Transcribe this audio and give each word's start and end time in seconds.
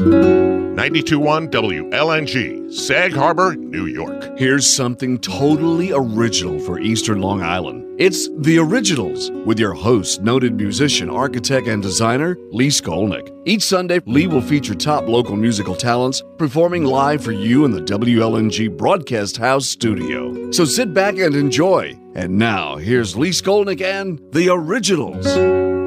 921 0.00 1.48
WLNG, 1.50 2.72
Sag 2.72 3.12
Harbor, 3.12 3.54
New 3.54 3.84
York. 3.84 4.38
Here's 4.38 4.66
something 4.66 5.18
totally 5.18 5.92
original 5.92 6.58
for 6.60 6.80
Eastern 6.80 7.20
Long 7.20 7.42
Island. 7.42 8.00
It's 8.00 8.30
The 8.38 8.58
Originals 8.58 9.30
with 9.44 9.58
your 9.58 9.74
host, 9.74 10.22
noted 10.22 10.54
musician, 10.54 11.10
architect, 11.10 11.66
and 11.66 11.82
designer, 11.82 12.38
Lee 12.50 12.68
Skolnick. 12.68 13.30
Each 13.44 13.62
Sunday, 13.62 14.00
Lee 14.06 14.26
will 14.26 14.40
feature 14.40 14.74
top 14.74 15.06
local 15.06 15.36
musical 15.36 15.74
talents 15.74 16.22
performing 16.38 16.84
live 16.84 17.22
for 17.22 17.32
you 17.32 17.66
in 17.66 17.70
the 17.70 17.82
WLNG 17.82 18.74
Broadcast 18.74 19.36
House 19.36 19.68
studio. 19.68 20.50
So 20.50 20.64
sit 20.64 20.94
back 20.94 21.18
and 21.18 21.34
enjoy. 21.34 21.98
And 22.14 22.38
now, 22.38 22.76
here's 22.76 23.18
Lee 23.18 23.30
Skolnick 23.30 23.82
and 23.82 24.18
The 24.32 24.48
Originals. 24.48 25.26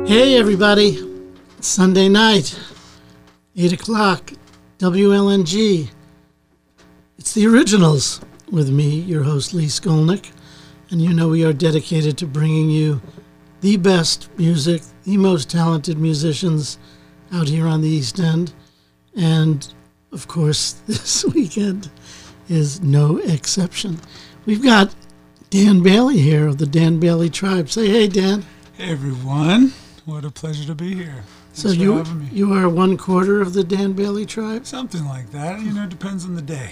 Hey, 0.07 0.37
everybody. 0.37 1.09
Sunday 1.61 2.09
night, 2.09 2.59
8 3.55 3.73
o'clock, 3.73 4.33
WLNG. 4.79 5.89
It's 7.19 7.33
the 7.33 7.45
originals 7.45 8.19
with 8.51 8.71
me, 8.71 8.99
your 8.99 9.21
host, 9.21 9.53
Lee 9.53 9.67
Skolnick. 9.67 10.31
And 10.89 10.99
you 10.99 11.13
know 11.13 11.29
we 11.29 11.45
are 11.45 11.53
dedicated 11.53 12.17
to 12.17 12.25
bringing 12.25 12.71
you 12.71 12.99
the 13.61 13.77
best 13.77 14.27
music, 14.39 14.81
the 15.03 15.17
most 15.17 15.51
talented 15.51 15.99
musicians 15.99 16.79
out 17.31 17.47
here 17.47 17.67
on 17.67 17.81
the 17.81 17.87
East 17.87 18.19
End. 18.19 18.53
And 19.15 19.71
of 20.11 20.27
course, 20.27 20.71
this 20.87 21.23
weekend 21.25 21.91
is 22.49 22.81
no 22.81 23.17
exception. 23.17 23.99
We've 24.47 24.63
got 24.63 24.95
Dan 25.51 25.83
Bailey 25.83 26.17
here 26.17 26.47
of 26.47 26.57
the 26.57 26.65
Dan 26.65 26.99
Bailey 26.99 27.29
Tribe. 27.29 27.69
Say 27.69 27.87
hey, 27.87 28.07
Dan. 28.07 28.43
Hey, 28.73 28.91
everyone. 28.91 29.73
What 30.05 30.25
a 30.25 30.31
pleasure 30.31 30.65
to 30.65 30.75
be 30.75 30.95
here. 30.95 31.23
So 31.53 31.69
you 31.69 32.03
you 32.31 32.51
are 32.53 32.67
one 32.67 32.97
quarter 32.97 33.39
of 33.39 33.53
the 33.53 33.63
Dan 33.63 33.93
Bailey 33.93 34.25
tribe. 34.25 34.65
Something 34.65 35.05
like 35.05 35.31
that. 35.31 35.61
You 35.61 35.71
know, 35.71 35.83
it 35.83 35.89
depends 35.89 36.25
on 36.25 36.35
the 36.35 36.41
day. 36.41 36.71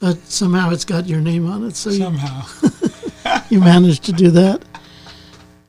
But 0.00 0.18
somehow 0.18 0.70
it's 0.70 0.84
got 0.84 1.06
your 1.06 1.20
name 1.20 1.50
on 1.50 1.64
it. 1.64 1.76
So 1.76 1.90
somehow 1.90 2.44
you, 2.62 3.40
you 3.56 3.60
managed 3.60 4.04
to 4.04 4.12
do 4.12 4.30
that. 4.32 4.64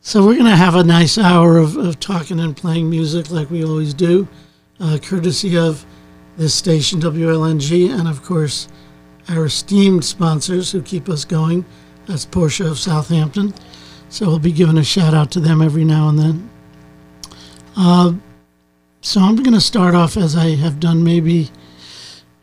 So 0.02 0.26
we're 0.26 0.38
gonna 0.38 0.58
have 0.58 0.76
a 0.76 0.84
nice 0.84 1.18
hour 1.18 1.58
of, 1.58 1.78
of 1.78 2.00
talking 2.02 2.42
and 2.42 2.56
playing 2.56 2.90
music 2.90 3.32
like 3.32 3.50
we 3.50 3.64
always 3.64 3.94
do, 3.94 4.28
uh, 4.80 4.98
courtesy 5.02 5.58
of 5.58 5.86
this 6.36 6.54
station 6.54 7.00
WLNG 7.00 7.98
and 7.98 8.08
of 8.08 8.24
course 8.24 8.68
our 9.30 9.46
esteemed 9.46 10.04
sponsors 10.04 10.72
who 10.72 10.82
keep 10.82 11.08
us 11.08 11.24
going. 11.24 11.64
That's 12.08 12.26
Porsche 12.26 12.70
of 12.70 12.78
Southampton. 12.78 13.54
So 14.10 14.28
we'll 14.28 14.40
be 14.40 14.52
giving 14.52 14.78
a 14.78 14.84
shout 14.84 15.14
out 15.14 15.32
to 15.32 15.40
them 15.40 15.62
every 15.62 15.86
now 15.86 16.10
and 16.10 16.20
then. 16.20 16.50
Uh, 17.78 18.14
so 19.04 19.20
I'm 19.20 19.36
going 19.36 19.54
to 19.54 19.60
start 19.62 19.96
off 19.96 20.16
as 20.16 20.34
I 20.34 20.56
have 20.56 20.80
done 20.80 21.04
maybe 21.04 21.50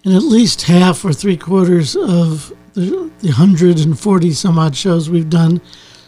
in 0.05 0.13
at 0.13 0.23
least 0.23 0.63
half 0.63 1.03
or 1.07 1.13
three 1.15 1.39
quarters 1.39 1.97
of 1.97 2.53
the, 2.75 3.11
the 3.21 3.29
140 3.29 4.33
some 4.33 4.59
odd 4.59 4.77
shows 4.77 5.09
we've 5.09 5.31
done 5.31 5.63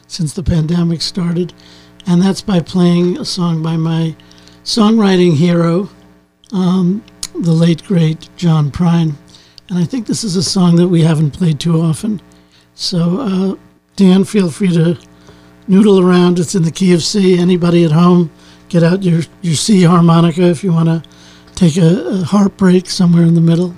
since 0.07 0.35
the 0.35 0.43
pandemic 0.43 1.01
started. 1.01 1.55
And 2.07 2.21
that's 2.21 2.43
by 2.43 2.61
playing 2.61 3.19
a 3.19 3.25
song 3.25 3.63
by 3.63 3.79
my 3.79 4.15
songwriting 4.63 5.37
hero, 5.37 5.89
um, 6.53 7.03
the 7.35 7.53
late 7.53 7.83
great 7.85 8.29
John 8.37 8.71
Prine. 8.71 9.15
And 9.71 9.79
I 9.79 9.85
think 9.85 10.07
this 10.07 10.23
is 10.23 10.37
a 10.37 10.43
song 10.43 10.77
that 10.77 10.89
we 10.89 11.01
haven't 11.01 11.31
played 11.31 11.61
too 11.61 11.81
often. 11.81 12.21
So, 12.75 13.21
uh, 13.21 13.57
Dan, 13.97 14.25
feel 14.25 14.51
free 14.51 14.73
to 14.73 14.99
noodle 15.67 15.99
around. 15.99 16.39
It's 16.39 16.55
in 16.55 16.65
the 16.65 16.71
key 16.71 16.93
of 16.93 17.03
C. 17.03 17.39
Anybody 17.39 17.85
at 17.87 17.93
home? 17.93 18.31
Get 18.73 18.83
out 18.83 19.03
your, 19.03 19.21
your 19.43 19.55
C 19.55 19.83
harmonica 19.83 20.45
if 20.45 20.65
you 20.65 20.73
want 20.73 20.89
to 20.89 21.03
take 21.55 21.77
a, 21.77 22.23
a 22.23 22.25
somewhere 22.89 23.25
in 23.25 23.35
the 23.35 23.41
middle. 23.43 23.73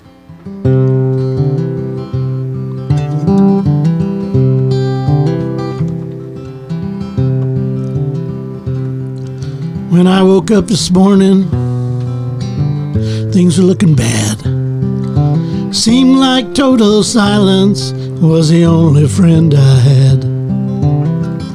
When 9.91 10.07
I 10.07 10.23
woke 10.23 10.51
up 10.51 10.67
this 10.67 10.89
morning, 10.89 11.49
things 13.33 13.57
were 13.57 13.65
looking 13.65 13.95
bad. 13.95 14.39
Seemed 15.75 16.15
like 16.19 16.55
total 16.55 17.03
silence 17.03 17.91
was 18.21 18.47
the 18.47 18.63
only 18.63 19.09
friend 19.09 19.53
I 19.53 19.75
had. 19.79 19.94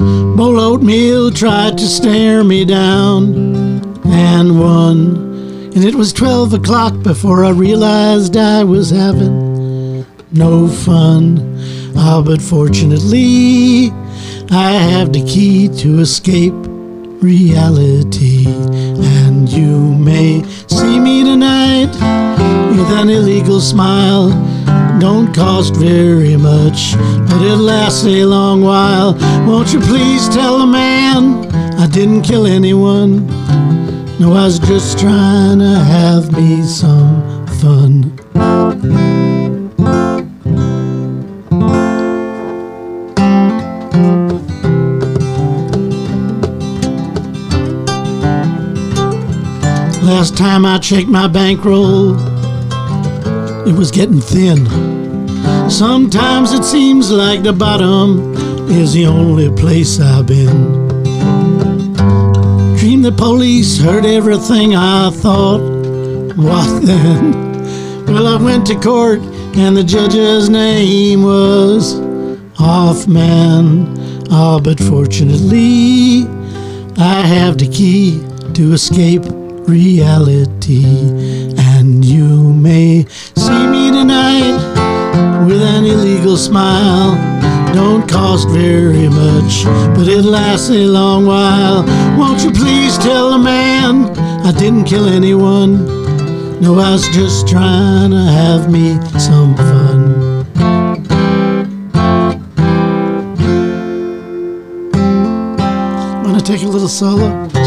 Bowl 0.01 0.59
oatmeal 0.59 1.31
tried 1.31 1.77
to 1.77 1.87
stare 1.87 2.43
me 2.43 2.65
down 2.65 3.35
and 4.07 4.59
won. 4.59 5.17
And 5.75 5.85
it 5.85 5.95
was 5.95 6.15
12 6.15 6.55
o'clock 6.55 7.03
before 7.03 7.45
I 7.45 7.51
realized 7.51 8.39
I 8.39 8.65
was 8.65 8.89
having 8.89 10.07
no 10.33 10.69
fun. 10.69 11.59
Ah, 11.97 12.23
but 12.25 12.41
fortunately, 12.41 13.91
I 14.51 14.73
have 14.73 15.13
the 15.13 15.23
key 15.27 15.69
to 15.81 15.99
escape 16.01 16.55
reality. 17.21 18.47
And 18.47 19.47
you 19.51 19.95
may 19.97 20.43
see 20.67 20.99
me 20.99 21.25
tonight 21.25 21.93
with 22.71 22.89
an 22.99 23.11
illegal 23.11 23.61
smile 23.61 24.31
don't 25.01 25.35
cost 25.35 25.75
very 25.77 26.37
much, 26.37 26.95
but 27.27 27.41
it 27.41 27.57
lasts 27.57 28.05
a 28.05 28.25
long 28.27 28.61
while. 28.61 29.15
Won't 29.47 29.73
you 29.73 29.81
please 29.81 30.29
tell 30.29 30.59
the 30.59 30.67
man 30.67 31.47
I 31.81 31.87
didn't 31.87 32.23
kill 32.23 32.47
anyone? 32.47 33.27
No, 34.19 34.35
I 34.35 34.45
was 34.45 34.59
just 34.59 34.99
trying 34.99 35.59
to 35.61 35.79
have 35.79 36.31
me 36.33 36.63
some 36.63 37.47
fun. 37.61 38.15
Last 50.03 50.37
time 50.37 50.67
I 50.67 50.79
checked 50.79 51.09
my 51.09 51.27
bankroll, 51.27 52.15
it 53.67 53.75
was 53.75 53.91
getting 53.91 54.21
thin. 54.21 54.90
Sometimes 55.71 56.53
it 56.53 56.65
seems 56.65 57.11
like 57.11 57.43
the 57.43 57.53
bottom 57.53 58.35
is 58.69 58.93
the 58.93 59.07
only 59.07 59.49
place 59.57 60.01
I've 60.01 60.27
been. 60.27 60.89
Dream 62.77 63.03
the 63.03 63.15
police 63.17 63.79
heard 63.81 64.05
everything 64.05 64.75
I 64.75 65.11
thought. 65.11 65.61
What 66.37 66.85
then? 66.85 67.33
Well, 68.07 68.27
I 68.27 68.43
went 68.43 68.67
to 68.67 68.75
court 68.75 69.21
and 69.57 69.77
the 69.77 69.85
judge's 69.85 70.51
name 70.51 71.23
was 71.23 71.95
Hoffman. 72.57 73.97
Ah, 74.31 74.57
oh, 74.57 74.61
but 74.61 74.79
fortunately, 74.81 76.27
I 76.99 77.23
have 77.23 77.59
the 77.59 77.69
key 77.69 78.21
to 78.55 78.73
escape 78.73 79.23
reality. 79.69 80.85
Smile. 86.41 87.15
Don't 87.75 88.09
cost 88.09 88.49
very 88.49 89.09
much, 89.09 89.65
but 89.95 90.09
it 90.09 90.23
lasts 90.23 90.71
a 90.71 90.87
long 90.87 91.27
while. 91.27 91.85
Won't 92.19 92.43
you 92.43 92.51
please 92.51 92.97
tell 92.99 93.31
the 93.33 93.39
man 93.39 94.07
I 94.47 94.53
didn't 94.53 94.85
kill 94.85 95.07
anyone? 95.07 95.85
No, 96.61 96.79
I 96.79 96.93
was 96.93 97.07
just 97.09 97.47
trying 97.47 98.11
to 98.11 98.23
have 98.23 98.73
me 98.73 98.99
some 99.19 99.55
fun. 99.55 100.47
Want 106.25 106.39
to 106.39 106.45
take 106.45 106.63
a 106.63 106.69
little 106.69 106.89
solo? 106.89 107.60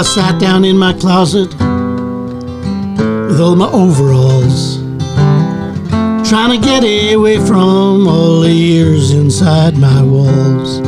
I 0.00 0.02
sat 0.02 0.40
down 0.40 0.64
in 0.64 0.78
my 0.78 0.94
closet 0.94 1.52
with 3.28 3.38
all 3.38 3.54
my 3.54 3.70
overalls, 3.70 4.78
trying 6.26 6.58
to 6.58 6.66
get 6.66 6.84
away 7.12 7.36
from 7.36 8.08
all 8.08 8.40
the 8.40 8.50
years 8.50 9.10
inside 9.10 9.76
my 9.76 10.02
walls. 10.02 10.79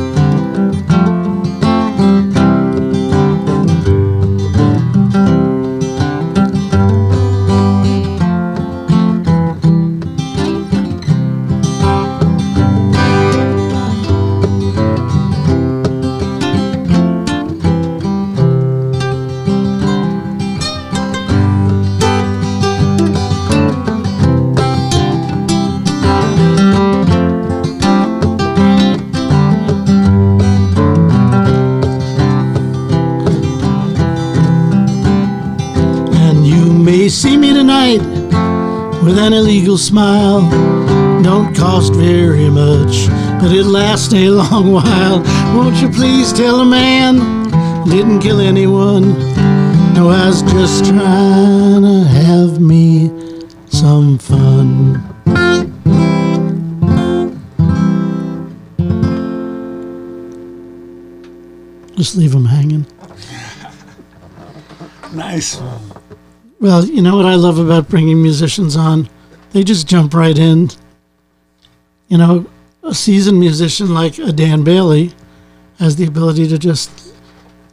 With 39.03 39.17
an 39.17 39.33
illegal 39.33 39.77
smile. 39.77 40.49
Don't 41.21 41.55
cost 41.55 41.93
very 41.93 42.49
much, 42.49 43.07
but 43.41 43.51
it 43.51 43.65
lasts 43.65 44.13
a 44.13 44.29
long 44.29 44.71
while. 44.71 45.19
Won't 45.55 45.77
you 45.81 45.89
please 45.89 46.31
tell 46.31 46.61
a 46.61 46.65
man 46.65 47.43
didn't 47.89 48.19
kill 48.19 48.39
anyone? 48.39 49.13
No, 49.93 50.09
I 50.09 50.27
was 50.27 50.41
just 50.43 50.85
trying 50.85 51.81
to 51.81 52.03
have 52.07 52.59
me 52.59 53.11
some 53.67 54.17
fun. 54.17 55.03
Just 61.95 62.15
leave 62.15 62.31
them 62.31 62.45
hanging. 62.45 62.85
Nice. 65.13 65.61
Well, 66.63 66.85
you 66.85 67.01
know 67.01 67.17
what 67.17 67.25
I 67.25 67.35
love 67.35 67.59
about 67.59 67.89
bringing 67.89 68.21
musicians 68.21 68.77
on? 68.77 69.09
They 69.51 69.65
just 69.65 69.85
jump 69.85 70.13
right 70.13 70.39
in. 70.39 70.69
You 72.07 72.17
know, 72.17 72.45
a 72.83 72.95
seasoned 72.95 73.37
musician 73.37 73.93
like 73.93 74.17
a 74.17 74.31
Dan 74.31 74.63
Bailey 74.63 75.11
has 75.77 75.97
the 75.97 76.05
ability 76.05 76.47
to 76.47 76.57
just 76.57 77.13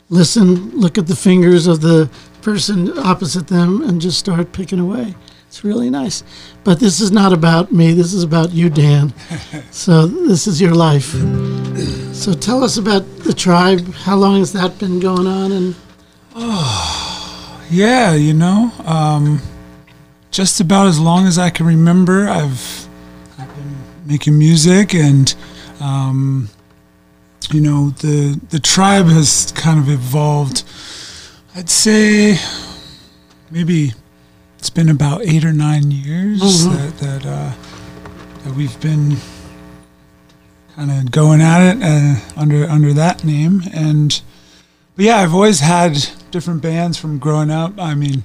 listen, 0.08 0.70
look 0.70 0.98
at 0.98 1.06
the 1.06 1.14
fingers 1.14 1.68
of 1.68 1.82
the 1.82 2.10
person 2.42 2.98
opposite 2.98 3.46
them, 3.46 3.80
and 3.82 4.00
just 4.00 4.18
start 4.18 4.50
picking 4.50 4.80
away. 4.80 5.14
It's 5.46 5.62
really 5.62 5.88
nice. 5.88 6.24
But 6.64 6.80
this 6.80 7.00
is 7.00 7.12
not 7.12 7.32
about 7.32 7.70
me. 7.70 7.92
This 7.92 8.12
is 8.12 8.24
about 8.24 8.50
you, 8.50 8.70
Dan. 8.70 9.14
so 9.70 10.08
this 10.08 10.48
is 10.48 10.60
your 10.60 10.74
life. 10.74 11.12
So 12.12 12.32
tell 12.32 12.64
us 12.64 12.76
about 12.76 13.02
the 13.18 13.34
tribe. 13.34 13.94
How 13.94 14.16
long 14.16 14.40
has 14.40 14.52
that 14.54 14.80
been 14.80 14.98
going 14.98 15.28
on? 15.28 15.52
And 15.52 15.76
oh. 16.34 17.09
Yeah, 17.70 18.14
you 18.14 18.34
know, 18.34 18.72
um, 18.84 19.40
just 20.30 20.60
about 20.60 20.86
as 20.88 20.98
long 20.98 21.26
as 21.26 21.38
I 21.38 21.50
can 21.50 21.66
remember, 21.66 22.28
I've 22.28 22.88
I've 23.38 23.54
been 23.54 23.76
making 24.06 24.38
music, 24.38 24.94
and 24.94 25.32
um, 25.80 26.48
you 27.52 27.60
know, 27.60 27.90
the 27.90 28.40
the 28.50 28.58
tribe 28.58 29.06
has 29.06 29.52
kind 29.54 29.78
of 29.78 29.88
evolved. 29.88 30.64
I'd 31.54 31.70
say 31.70 32.38
maybe 33.50 33.92
it's 34.58 34.70
been 34.70 34.88
about 34.88 35.22
eight 35.22 35.44
or 35.44 35.52
nine 35.52 35.90
years 35.90 36.40
Mhm. 36.42 36.76
that 36.76 36.98
that, 36.98 37.26
uh, 37.26 37.52
that 38.44 38.54
we've 38.56 38.78
been 38.80 39.16
kind 40.74 40.90
of 40.90 41.10
going 41.10 41.40
at 41.40 41.76
it 41.76 41.82
uh, 41.82 42.16
under 42.36 42.68
under 42.68 42.92
that 42.94 43.22
name, 43.24 43.62
and 43.72 44.20
but 44.96 45.04
yeah, 45.04 45.18
I've 45.18 45.34
always 45.34 45.60
had 45.60 46.08
different 46.30 46.62
bands 46.62 46.98
from 46.98 47.18
growing 47.18 47.50
up. 47.50 47.78
I 47.78 47.94
mean, 47.94 48.24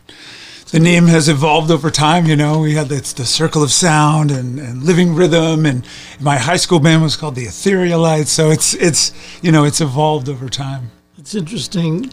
the 0.71 0.79
name 0.79 1.07
has 1.07 1.29
evolved 1.29 1.71
over 1.71 1.89
time. 1.91 2.25
You 2.25 2.35
know, 2.35 2.59
we 2.59 2.75
had 2.75 2.89
the, 2.89 2.95
the 3.15 3.25
Circle 3.25 3.63
of 3.63 3.71
Sound 3.71 4.31
and, 4.31 4.59
and 4.59 4.83
Living 4.83 5.15
Rhythm, 5.15 5.65
and 5.65 5.85
my 6.19 6.37
high 6.37 6.57
school 6.57 6.79
band 6.79 7.01
was 7.01 7.15
called 7.15 7.35
the 7.35 7.45
Etherealites. 7.45 8.27
So 8.27 8.49
it's 8.49 8.73
it's 8.75 9.13
you 9.41 9.51
know 9.51 9.63
it's 9.63 9.81
evolved 9.81 10.29
over 10.29 10.49
time. 10.49 10.91
It's 11.17 11.35
interesting. 11.35 12.11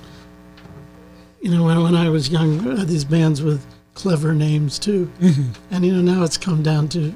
You 1.41 1.51
know, 1.51 1.65
when, 1.65 1.83
when 1.83 1.97
I 1.97 2.09
was 2.09 2.29
young, 2.29 2.61
I 2.71 2.79
had 2.79 2.89
these 2.89 3.05
bands 3.05 3.43
with 3.43 3.67
clever 3.95 4.33
names 4.33 4.79
too. 4.79 5.11
Mm-hmm. 5.21 5.75
And, 5.75 5.85
you 5.85 5.93
know, 5.95 6.15
now 6.15 6.25
it's 6.25 6.37
come 6.37 6.63
down 6.63 6.89
to 6.91 7.15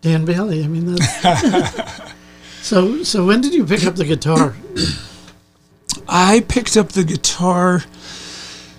Dan 0.00 0.24
Bailey. 0.24 0.64
I 0.64 0.66
mean, 0.66 0.94
that's. 0.94 2.02
so, 2.62 3.02
so 3.02 3.26
when 3.26 3.40
did 3.40 3.54
you 3.54 3.66
pick 3.66 3.84
up 3.84 3.96
the 3.96 4.04
guitar? 4.04 4.56
I 6.16 6.40
picked 6.40 6.76
up 6.78 6.90
the 6.90 7.04
guitar 7.04 7.84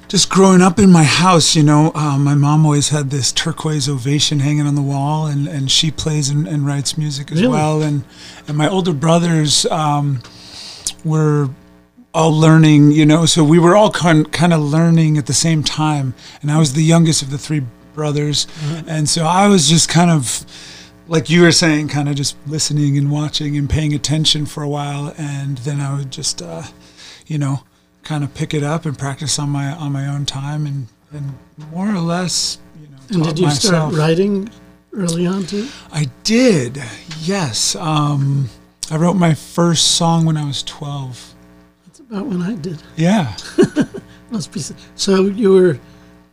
just 0.07 0.29
growing 0.29 0.61
up 0.61 0.79
in 0.79 0.91
my 0.91 1.03
house. 1.03 1.55
You 1.55 1.61
know, 1.63 1.91
um, 1.93 2.23
my 2.23 2.33
mom 2.33 2.65
always 2.65 2.89
had 2.89 3.11
this 3.11 3.31
turquoise 3.31 3.87
ovation 3.87 4.39
hanging 4.39 4.65
on 4.65 4.73
the 4.75 4.81
wall, 4.81 5.27
and, 5.27 5.47
and 5.47 5.69
she 5.69 5.91
plays 5.91 6.29
and, 6.29 6.47
and 6.47 6.65
writes 6.65 6.97
music 6.97 7.31
as 7.31 7.39
Really? 7.41 7.53
well. 7.53 7.81
And 7.83 8.03
and 8.47 8.57
my 8.57 8.67
older 8.67 8.93
brothers 8.93 9.65
um, 9.67 10.21
were 11.05 11.49
all 12.13 12.31
learning. 12.31 12.91
You 12.91 13.05
know, 13.05 13.25
so 13.27 13.43
we 13.43 13.59
were 13.59 13.75
all 13.75 13.91
kind 13.91 14.31
kind 14.31 14.51
of 14.53 14.61
learning 14.61 15.17
at 15.19 15.27
the 15.27 15.33
same 15.33 15.61
time. 15.63 16.15
And 16.41 16.49
I 16.49 16.57
was 16.57 16.73
the 16.73 16.83
youngest 16.83 17.21
of 17.21 17.29
the 17.29 17.37
three 17.37 17.61
brothers, 17.93 18.47
and 18.87 19.07
so 19.07 19.25
I 19.25 19.47
was 19.47 19.69
just 19.69 19.89
kind 19.89 20.09
of 20.11 20.43
like 21.07 21.29
you 21.29 21.41
were 21.43 21.51
saying, 21.51 21.87
kind 21.89 22.09
of 22.09 22.15
just 22.15 22.35
listening 22.47 22.97
and 22.97 23.11
watching 23.11 23.55
and 23.57 23.69
paying 23.69 23.93
attention 23.93 24.45
for 24.47 24.63
a 24.63 24.67
while, 24.69 25.13
and 25.17 25.57
then 25.59 25.79
I 25.79 25.95
would 25.97 26.11
just, 26.11 26.41
uh, 26.41 26.63
you 27.27 27.37
know, 27.37 27.61
kind 28.03 28.23
of 28.23 28.33
pick 28.33 28.53
it 28.53 28.63
up 28.63 28.85
and 28.85 28.97
practice 28.97 29.37
on 29.39 29.49
my 29.49 29.67
on 29.73 29.91
my 29.91 30.07
own 30.07 30.25
time, 30.25 30.65
and 30.65 30.87
and 31.11 31.33
more 31.71 31.89
or 31.93 31.99
less, 31.99 32.57
you 32.81 32.87
know, 32.89 32.97
And 33.09 33.23
did 33.23 33.39
you 33.39 33.45
myself. 33.47 33.91
start 33.91 33.93
writing 33.93 34.49
early 34.93 35.25
on 35.27 35.45
too? 35.45 35.67
I 35.91 36.07
did, 36.23 36.81
yes. 37.21 37.75
Um, 37.75 38.49
I 38.91 38.97
wrote 38.97 39.15
my 39.15 39.33
first 39.33 39.95
song 39.95 40.25
when 40.25 40.37
I 40.37 40.45
was 40.45 40.63
twelve. 40.63 41.33
That's 41.85 41.99
about 41.99 42.25
when 42.27 42.41
I 42.41 42.55
did. 42.55 42.81
Yeah, 42.95 43.35
Must 44.31 44.51
be. 44.51 44.61
So 44.95 45.23
you 45.23 45.51
were, 45.53 45.79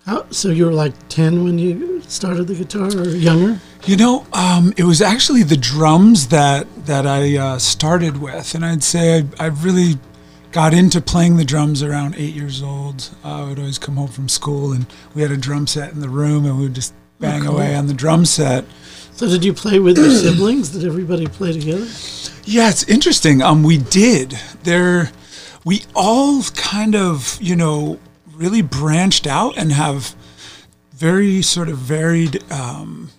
how, 0.06 0.26
so 0.30 0.48
you 0.50 0.66
were 0.66 0.72
like 0.72 0.94
ten 1.08 1.44
when 1.44 1.58
you 1.58 2.00
started 2.08 2.44
the 2.48 2.54
guitar, 2.54 2.86
or 2.88 3.08
younger? 3.08 3.60
You 3.86 3.96
know, 3.96 4.26
um, 4.32 4.72
it 4.76 4.84
was 4.84 5.00
actually 5.02 5.42
the 5.44 5.56
drums 5.56 6.28
that 6.28 6.66
that 6.86 7.06
I 7.06 7.36
uh, 7.36 7.58
started 7.58 8.20
with, 8.20 8.54
and 8.54 8.64
I'd 8.64 8.82
say 8.82 9.20
I, 9.38 9.44
I 9.44 9.46
really 9.46 9.98
got 10.54 10.72
into 10.72 11.00
playing 11.00 11.36
the 11.36 11.44
drums 11.44 11.82
around 11.82 12.14
eight 12.16 12.32
years 12.32 12.62
old. 12.62 13.10
Uh, 13.24 13.42
I 13.42 13.48
would 13.48 13.58
always 13.58 13.76
come 13.76 13.96
home 13.96 14.06
from 14.06 14.28
school, 14.28 14.72
and 14.72 14.86
we 15.12 15.20
had 15.20 15.32
a 15.32 15.36
drum 15.36 15.66
set 15.66 15.92
in 15.92 15.98
the 15.98 16.08
room, 16.08 16.46
and 16.46 16.56
we 16.56 16.62
would 16.62 16.74
just 16.74 16.94
bang 17.18 17.42
cool. 17.42 17.56
away 17.56 17.74
on 17.74 17.88
the 17.88 17.92
drum 17.92 18.24
set. 18.24 18.64
So 19.10 19.28
did 19.28 19.44
you 19.44 19.52
play 19.52 19.80
with 19.80 19.98
your 19.98 20.10
siblings? 20.10 20.68
Did 20.68 20.84
everybody 20.84 21.26
play 21.26 21.52
together? 21.52 21.86
Yeah, 22.44 22.70
it's 22.70 22.88
interesting. 22.88 23.42
Um, 23.42 23.64
we 23.64 23.78
did. 23.78 24.38
There, 24.62 25.10
we 25.64 25.82
all 25.92 26.40
kind 26.54 26.94
of, 26.94 27.36
you 27.40 27.56
know, 27.56 27.98
really 28.32 28.62
branched 28.62 29.26
out 29.26 29.58
and 29.58 29.72
have 29.72 30.14
very 30.92 31.42
sort 31.42 31.68
of 31.68 31.78
varied 31.78 32.48
um, 32.52 33.10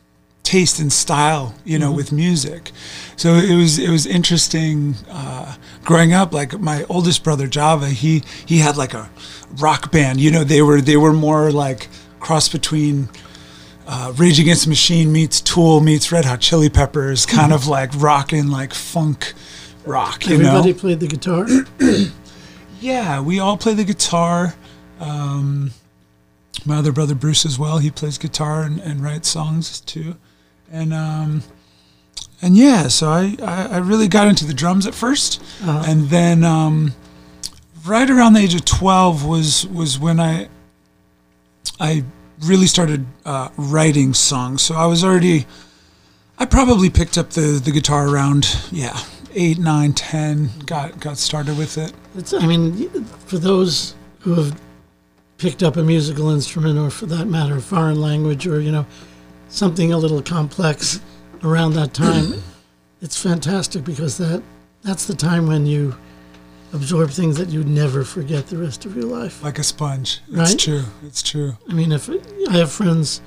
taste 0.46 0.80
and 0.80 0.94
style, 0.94 1.54
you 1.66 1.78
know, 1.78 1.92
with 1.92 2.12
music. 2.12 2.72
So 3.18 3.34
it 3.34 3.56
was 3.56 3.78
it 3.80 3.90
was 3.90 4.06
interesting 4.06 4.96
uh, 5.10 5.56
growing 5.84 6.14
up. 6.14 6.34
Like 6.34 6.60
my 6.60 6.86
oldest 6.90 7.24
brother 7.24 7.48
Java, 7.48 7.90
he 7.90 8.24
he 8.46 8.60
had 8.60 8.78
like 8.78 8.94
a 8.94 9.10
rock 9.58 9.92
band. 9.92 10.22
You 10.22 10.32
know, 10.32 10.44
they 10.46 10.62
were 10.62 10.80
they 10.82 10.98
were 10.98 11.14
more 11.14 11.52
like 11.52 11.88
cross 12.20 12.48
between 12.48 13.10
uh, 13.88 14.14
Rage 14.16 14.40
Against 14.40 14.64
the 14.64 14.70
Machine 14.70 15.12
meets 15.12 15.42
Tool 15.42 15.82
meets 15.82 16.12
Red 16.12 16.25
Hot 16.25 16.40
Chili 16.40 16.70
Peppers, 16.70 17.25
kind 17.25 17.52
of 17.52 17.68
like 17.68 17.92
rocking 17.96 18.48
like 18.48 18.74
funk 18.74 19.34
rock, 19.86 20.25
you 20.28 20.36
Everybody 20.36 20.74
know. 20.74 20.80
played 20.80 21.00
the 21.00 21.08
guitar. 21.08 21.46
Yeah, 22.82 23.20
we 23.22 23.40
all 23.40 23.58
play 23.58 23.74
the 23.74 23.84
guitar. 23.84 24.54
Um, 25.00 25.72
my 26.66 26.78
other 26.78 26.92
brother 26.92 27.16
Bruce 27.16 27.46
as 27.46 27.58
well. 27.58 27.80
He 27.80 27.90
plays 27.90 28.18
guitar 28.20 28.62
and, 28.62 28.80
and 28.80 29.02
writes 29.02 29.28
songs 29.28 29.80
too, 29.82 30.18
and 30.72 30.94
um, 30.94 31.44
and 32.42 32.56
yeah. 32.58 32.88
So 32.88 33.10
I, 33.10 33.36
I 33.42 33.68
I 33.74 33.78
really 33.78 34.08
got 34.08 34.28
into 34.28 34.46
the 34.46 34.54
drums 34.54 34.86
at 34.86 34.94
1st 34.94 35.40
Uh-huh. 35.68 35.84
and 35.88 36.10
then 36.10 36.44
um, 36.44 36.94
right 37.86 38.10
around 38.10 38.34
the 38.34 38.42
age 38.42 38.56
of 38.56 38.66
twelve 38.66 39.26
was 39.26 39.66
was 39.68 39.98
when 40.00 40.20
I 40.20 40.50
I 41.80 42.04
really 42.42 42.68
started 42.68 43.06
uh, 43.26 43.50
writing 43.58 44.14
songs. 44.14 44.62
So 44.62 44.76
I 44.76 44.86
was 44.86 45.04
already 45.04 45.46
I 46.38 46.46
probably 46.46 46.90
picked 46.90 47.18
up 47.18 47.32
the 47.32 47.62
the 47.64 47.72
guitar 47.72 48.08
around 48.08 48.58
yeah 48.72 48.98
eight 49.34 49.58
nine 49.60 49.94
ten. 49.94 50.50
Got 50.66 51.00
got 51.00 51.18
started 51.18 51.58
with 51.58 51.78
it. 51.78 51.94
It's, 52.18 52.34
I 52.34 52.46
mean, 52.46 53.04
for 53.26 53.38
those 53.38 53.96
who 54.20 54.34
have 54.36 54.60
picked 55.38 55.62
up 55.64 55.76
a 55.76 55.84
musical 55.84 56.30
instrument, 56.30 56.80
or 56.80 56.90
for 56.90 57.06
that 57.08 57.26
matter, 57.28 57.58
a 57.58 57.62
foreign 57.62 58.00
language, 58.00 58.48
or 58.48 58.60
you 58.62 58.72
know, 58.72 58.86
something 59.50 59.94
a 59.94 59.98
little 59.98 60.22
complex 60.22 61.00
around 61.44 61.74
that 61.74 61.94
time, 61.94 62.42
it's 63.02 63.22
fantastic 63.22 63.84
because 63.84 64.18
that 64.18 64.42
that's 64.84 65.06
the 65.06 65.16
time 65.16 65.48
when 65.48 65.66
you 65.66 65.96
absorb 66.74 67.10
things 67.10 67.38
that 67.38 67.50
you'd 67.50 67.68
never 67.68 68.04
forget 68.04 68.48
the 68.48 68.58
rest 68.58 68.86
of 68.86 68.96
your 68.96 69.06
life. 69.06 69.44
like 69.44 69.58
a 69.58 69.64
sponge. 69.64 70.22
Right? 70.30 70.52
It's 70.52 70.64
true. 70.64 70.84
It's 71.04 71.24
true. 71.24 71.58
I 71.70 71.74
mean, 71.74 71.92
if 71.92 72.10
I 72.50 72.58
have 72.58 72.72
friends, 72.72 73.22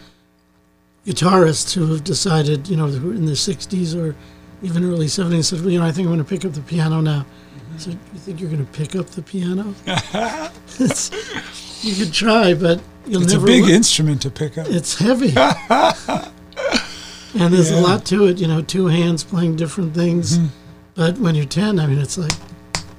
guitarists 1.07 1.75
who 1.75 1.91
have 1.93 2.05
decided, 2.05 2.69
you 2.69 2.77
know, 2.77 2.87
who 2.87 3.11
in 3.13 3.27
their 3.27 3.35
60s 3.35 3.97
or 3.97 4.15
even 4.63 4.85
early 4.85 5.07
70s, 5.07 5.45
said, 5.45 5.61
well, 5.61 5.71
you 5.71 5.81
know, 5.81 5.87
I 5.87 5.93
think 5.93 6.07
I'm 6.07 6.15
going 6.15 6.25
to 6.25 6.29
pick 6.29 6.45
up 6.45 6.53
the 6.53 6.61
piano 6.61 7.01
now. 7.01 7.25
Mm-hmm. 7.25 7.79
So 7.79 7.91
you 7.91 7.99
think 8.19 8.41
you're 8.41 8.51
going 8.51 8.65
to 8.65 8.73
pick 8.73 8.95
up 8.95 9.07
the 9.07 9.23
piano? 9.23 9.75
you 11.83 12.05
could 12.05 12.13
try, 12.13 12.55
but 12.55 12.81
you'll 13.09 13.23
It's 13.23 13.33
a 13.33 13.41
big 13.41 13.65
le- 13.65 13.71
instrument 13.71 14.21
to 14.23 14.31
pick 14.31 14.59
up. 14.59 14.67
it's 14.69 14.99
heavy. 14.99 15.33
and 17.39 17.53
there's 17.53 17.71
a 17.71 17.81
lot 17.81 18.05
to 18.07 18.27
it, 18.27 18.39
you 18.39 18.47
know, 18.47 18.63
two 18.63 18.87
hands 18.87 19.25
playing 19.25 19.57
different 19.57 19.95
things. 19.95 20.39
Mm-hmm. 20.39 20.47
But 20.95 21.19
when 21.19 21.35
you're 21.35 21.45
10, 21.45 21.79
I 21.79 21.87
mean, 21.87 21.99
it's 21.99 22.19
like 22.19 22.33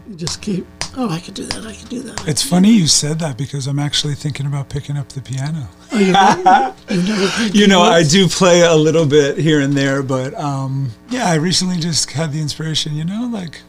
you 0.07 0.15
just 0.15 0.41
keep 0.41 0.65
Oh, 0.97 1.07
I 1.07 1.19
could 1.19 1.35
do 1.35 1.45
that. 1.45 1.65
I 1.67 1.73
could 1.73 1.87
do 1.87 2.01
that. 2.01 2.27
It's 2.27 2.41
funny 2.43 2.71
you 2.71 2.87
said 2.87 3.19
that 3.19 3.37
because 3.37 3.67
I'm 3.67 3.77
actually 3.77 4.15
thinking 4.15 4.47
about 4.47 4.69
picking 4.69 4.97
up 4.97 5.07
the 5.09 5.21
piano. 5.21 5.67
Oh, 5.91 5.99
you've 5.99 6.11
never, 6.13 6.75
you've 6.89 7.07
never 7.07 7.27
played 7.27 7.55
You 7.55 7.67
know, 7.67 7.81
I 7.81 8.01
do 8.03 8.27
play 8.27 8.61
a 8.61 8.73
little 8.75 9.05
bit 9.05 9.37
here 9.37 9.61
and 9.61 9.73
there, 9.73 10.01
but 10.01 10.33
um, 10.33 10.89
yeah, 11.09 11.27
I 11.29 11.35
recently 11.35 11.77
just 11.77 12.09
had 12.11 12.31
the 12.33 12.41
inspiration. 12.41 12.95
You 12.95 13.05
know, 13.05 13.29
like 13.31 13.61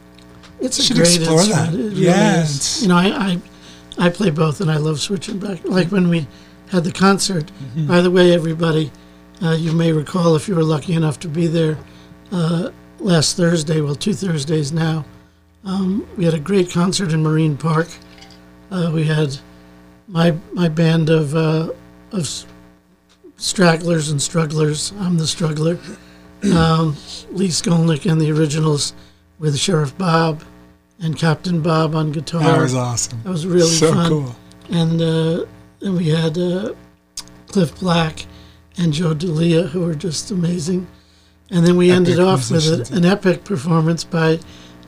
It's 0.61 0.79
a 0.79 0.83
should 0.83 0.97
great 0.97 1.15
explore 1.17 1.43
that. 1.45 1.75
instrument. 1.75 1.75
It 1.75 1.89
really 1.91 2.07
Yeah, 2.07 2.47
You 2.81 2.89
know, 2.89 2.97
I, 2.97 3.33
I 3.33 3.41
I 3.99 4.09
play 4.11 4.31
both, 4.31 4.61
and 4.61 4.71
I 4.71 4.77
love 4.77 5.01
switching 5.01 5.39
back. 5.39 5.65
Like 5.65 5.89
when 5.89 6.09
we 6.09 6.27
had 6.71 6.85
the 6.85 6.93
concert. 6.93 7.47
Mm-hmm. 7.47 7.87
By 7.89 8.01
the 8.01 8.11
way, 8.11 8.33
everybody, 8.33 8.91
uh, 9.43 9.53
you 9.53 9.73
may 9.73 9.93
recall 9.93 10.37
if 10.37 10.49
you 10.49 10.55
were 10.55 10.63
lucky 10.63 10.95
enough 10.95 11.19
to 11.21 11.29
be 11.29 11.47
there 11.47 11.77
uh, 12.33 12.71
last 12.99 13.37
Thursday. 13.37 13.81
Well, 13.81 13.95
two 13.95 14.15
Thursdays 14.15 14.73
now. 14.73 15.05
Um, 15.65 16.09
we 16.17 16.25
had 16.25 16.35
a 16.35 16.39
great 16.39 16.71
concert 16.71 17.13
in 17.13 17.23
Marine 17.23 17.57
Park. 17.57 17.89
Uh, 18.71 18.91
we 18.95 19.05
had 19.05 19.37
my 20.07 20.35
my 20.53 20.69
band 20.69 21.11
of 21.11 21.35
uh, 21.35 21.71
of 22.13 22.47
stragglers 23.37 24.11
and 24.11 24.23
strugglers. 24.23 24.93
I'm 24.99 25.17
the 25.17 25.27
struggler. 25.27 25.79
Um, 26.43 26.97
Lee 27.33 27.49
Skolnick 27.49 28.11
and 28.11 28.19
the 28.19 28.33
originals 28.33 28.95
with 29.39 29.59
Sheriff 29.59 29.99
Bob 29.99 30.43
and 31.03 31.17
Captain 31.17 31.63
Bob 31.63 31.95
on 31.95 32.13
guitar. 32.13 32.43
that 32.43 32.59
was 32.61 32.75
awesome. 32.75 33.21
That 33.25 33.31
was 33.31 33.47
really 33.47 33.69
so 33.69 33.93
fun. 33.93 34.09
cool. 34.09 34.37
And 34.71 35.01
uh, 35.01 35.47
then 35.81 35.97
we 35.97 36.09
had 36.09 36.37
uh, 36.39 36.75
Cliff 37.49 37.79
Black 37.81 38.27
and 38.77 38.93
Joe 38.93 39.15
Delia, 39.15 39.63
who 39.63 39.81
were 39.81 39.95
just 39.95 40.31
amazing. 40.31 40.87
And 41.51 41.67
then 41.67 41.77
we 41.77 41.91
ended 41.91 42.21
off 42.21 42.51
with 42.51 42.91
a, 42.93 42.95
an 42.97 43.05
epic 43.05 43.45
performance 43.45 44.05
by 44.05 44.39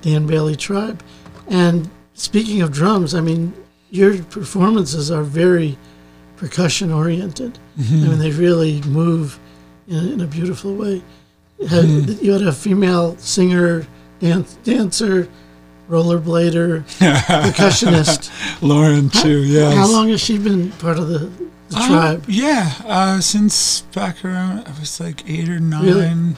Dan 0.03 0.27
Bailey 0.27 0.55
Tribe. 0.55 1.03
And 1.49 1.91
speaking 2.15 2.63
of 2.63 2.71
drums, 2.73 3.15
I 3.15 3.21
mean, 3.21 3.53
your 3.91 4.23
performances 4.25 5.11
are 5.11 5.23
very 5.25 5.77
percussion 6.37 6.93
oriented. 6.93 7.59
Mm-hmm. 7.79 8.05
I 8.05 8.09
mean, 8.09 8.19
they 8.19 8.31
really 8.31 8.81
move 8.83 9.39
in, 9.89 10.13
in 10.13 10.21
a 10.21 10.27
beautiful 10.27 10.75
way. 10.77 11.03
Had, 11.69 11.85
Mm-hmm. 11.85 12.25
You 12.25 12.33
had 12.33 12.43
a 12.43 12.53
female 12.53 13.17
singer, 13.19 13.87
dance, 14.21 14.55
dancer, 14.65 15.29
rollerblader, 15.89 16.85
percussionist. 17.27 18.31
Lauren 18.63 19.09
too. 19.11 19.43
Yes. 19.45 19.75
How 19.75 19.87
long 19.91 20.09
has 20.11 20.21
she 20.21 20.39
been 20.39 20.71
part 20.73 20.99
of 20.99 21.09
the, 21.09 21.19
the 21.69 21.77
Uh, 21.77 21.87
tribe? 21.89 22.25
yeah, 22.29 22.73
uh, 22.87 23.21
since 23.21 23.83
back 23.95 24.25
around, 24.25 24.67
I 24.67 24.79
was 24.81 25.01
like 25.01 25.29
eight 25.29 25.49
or 25.49 25.61
nine, 25.61 25.85
Really? 25.85 26.37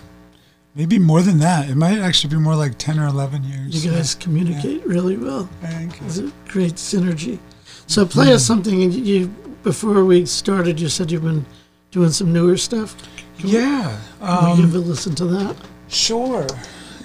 maybe 0.74 0.98
more 0.98 1.22
than 1.22 1.38
that. 1.38 1.68
It 1.68 1.76
might 1.76 1.98
actually 1.98 2.30
be 2.34 2.40
more 2.40 2.56
like 2.56 2.78
ten 2.78 2.98
or 2.98 3.06
eleven 3.06 3.44
years. 3.44 3.84
You 3.84 3.90
guys 3.92 4.14
communicate 4.14 4.84
really 4.86 5.16
well. 5.16 5.48
Thank 5.60 6.00
you. 6.00 6.06
It's 6.06 6.18
a 6.18 6.32
great 6.48 6.74
synergy. 6.74 7.38
So 7.86 8.06
play 8.06 8.32
us 8.32 8.44
something. 8.44 8.82
And 8.82 8.94
you 8.94 9.28
before 9.62 10.04
we 10.04 10.26
started, 10.26 10.80
you 10.80 10.88
said 10.88 11.10
you've 11.10 11.22
been 11.24 11.44
doing 11.90 12.10
some 12.10 12.32
newer 12.32 12.56
stuff. 12.56 12.96
Yeah. 13.38 13.98
Can 14.20 14.44
we 14.44 14.50
Um, 14.52 14.60
give 14.60 14.74
a 14.74 14.78
listen 14.78 15.14
to 15.16 15.24
that? 15.26 15.56
Sure. 15.88 16.46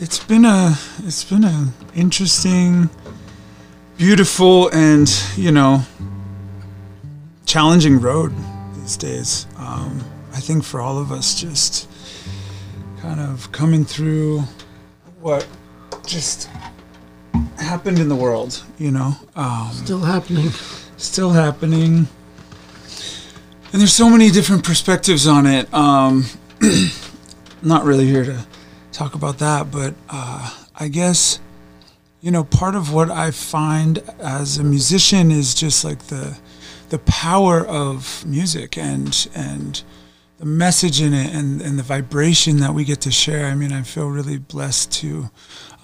It's 0.02 0.24
been 0.24 0.46
a 0.46 0.76
it's 1.00 1.24
been 1.26 1.44
a 1.44 1.74
interesting, 1.94 2.90
beautiful, 3.98 4.70
and 4.70 5.10
you 5.36 5.52
know, 5.52 5.82
challenging 7.46 8.00
road 8.00 8.34
these 8.76 8.96
days. 8.96 9.46
Um, 9.58 10.02
I 10.34 10.40
think 10.40 10.64
for 10.64 10.80
all 10.80 10.98
of 10.98 11.12
us, 11.12 11.40
just 11.40 11.90
kind 13.02 13.20
of 13.20 13.52
coming 13.52 13.84
through 13.84 14.44
what 15.20 15.46
just 16.06 16.50
happened 17.58 18.00
in 18.00 18.08
the 18.08 18.16
world. 18.16 18.64
You 18.78 18.92
know, 18.92 19.14
um, 19.36 19.70
Still 19.74 20.00
happening. 20.00 20.50
still 20.96 21.32
happening. 21.32 22.08
And 23.72 23.80
there's 23.82 23.94
so 23.94 24.10
many 24.10 24.32
different 24.32 24.64
perspectives 24.64 25.28
on 25.28 25.46
it. 25.46 25.72
Um, 25.74 26.26
not 27.62 27.84
really 27.84 28.06
here 28.08 28.24
to 28.24 28.46
talk 29.00 29.16
about 29.16 29.40
that, 29.40 29.72
but 29.72 29.94
uh, 30.10 30.54
I 30.76 30.90
guess 30.90 31.40
you 32.22 32.32
know 32.32 32.44
part 32.44 32.76
of 32.76 32.92
what 32.94 33.10
I 33.10 33.32
find 33.32 34.00
as 34.20 34.58
a 34.58 34.64
musician 34.64 35.32
is 35.32 35.54
just 35.54 35.86
like 35.86 36.08
the 36.08 36.38
the 36.90 37.00
power 37.00 37.66
of 37.66 38.26
music 38.26 38.78
and 38.78 39.30
and 39.34 39.82
the 40.38 40.46
message 40.46 41.02
in 41.02 41.14
it 41.14 41.34
and, 41.34 41.62
and 41.62 41.78
the 41.80 41.84
vibration 41.84 42.58
that 42.58 42.74
we 42.74 42.86
get 42.86 43.02
to 43.02 43.12
share. 43.12 43.48
I 43.48 43.56
mean, 43.56 43.74
I 43.74 43.84
feel 43.84 44.08
really 44.08 44.38
blessed 44.38 44.92
to 45.00 45.30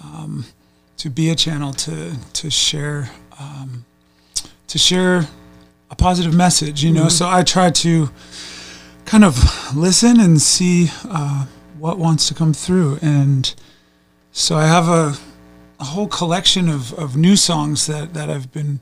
um, 0.04 0.44
to 0.98 1.08
be 1.08 1.30
a 1.30 1.34
channel 1.34 1.72
to 1.72 2.16
to 2.34 2.50
share 2.50 3.10
um, 3.40 3.86
to 4.66 4.78
share 4.78 5.26
a 5.90 5.96
positive 5.96 6.34
message. 6.34 6.84
You 6.84 6.92
know, 6.92 7.08
so 7.08 7.26
I 7.26 7.42
try 7.44 7.70
to 7.70 8.10
kind 9.06 9.24
of 9.24 9.34
listen 9.74 10.20
and 10.20 10.42
see 10.42 10.90
uh, 11.08 11.46
what 11.86 11.98
wants 11.98 12.26
to 12.26 12.34
come 12.34 12.52
through, 12.52 12.98
and 13.00 13.54
so 14.32 14.56
I 14.56 14.66
have 14.66 14.88
a 14.88 15.14
a 15.78 15.84
whole 15.84 16.08
collection 16.08 16.68
of, 16.68 16.92
of 16.94 17.16
new 17.16 17.36
songs 17.36 17.86
that, 17.86 18.14
that 18.14 18.30
I've 18.30 18.50
been 18.50 18.80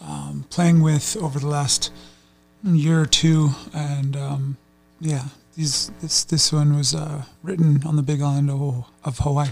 um, 0.00 0.46
playing 0.50 0.82
with 0.82 1.16
over 1.18 1.38
the 1.38 1.46
last 1.46 1.92
year 2.64 3.02
or 3.02 3.06
two, 3.06 3.50
and 3.74 4.16
um, 4.16 4.56
yeah, 5.00 5.24
these 5.56 5.92
this 6.00 6.24
this 6.24 6.52
one 6.52 6.76
was 6.76 6.94
uh, 6.94 7.22
written 7.42 7.86
on 7.86 7.96
the 7.96 8.02
Big 8.02 8.20
Island 8.20 8.50
of, 8.50 8.84
of 9.04 9.18
Hawaii. 9.18 9.50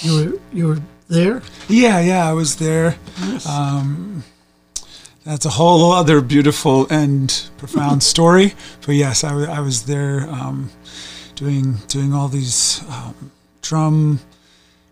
You 0.00 0.12
were 0.14 0.40
you 0.52 0.66
were 0.68 0.80
there. 1.08 1.42
Yeah, 1.68 2.00
yeah, 2.00 2.28
I 2.28 2.32
was 2.32 2.56
there. 2.56 2.96
Yes. 3.20 3.46
Um, 3.46 4.24
that's 5.24 5.44
a 5.44 5.50
whole 5.50 5.92
other 5.92 6.20
beautiful 6.22 6.86
and 6.90 7.28
profound 7.58 8.02
story. 8.02 8.54
But 8.86 8.94
yes, 8.94 9.22
I, 9.22 9.34
I 9.44 9.60
was 9.60 9.84
there 9.84 10.22
um, 10.30 10.70
doing 11.40 11.74
doing 11.88 12.12
all 12.12 12.28
these 12.28 12.82
um, 12.90 13.32
drum 13.62 14.20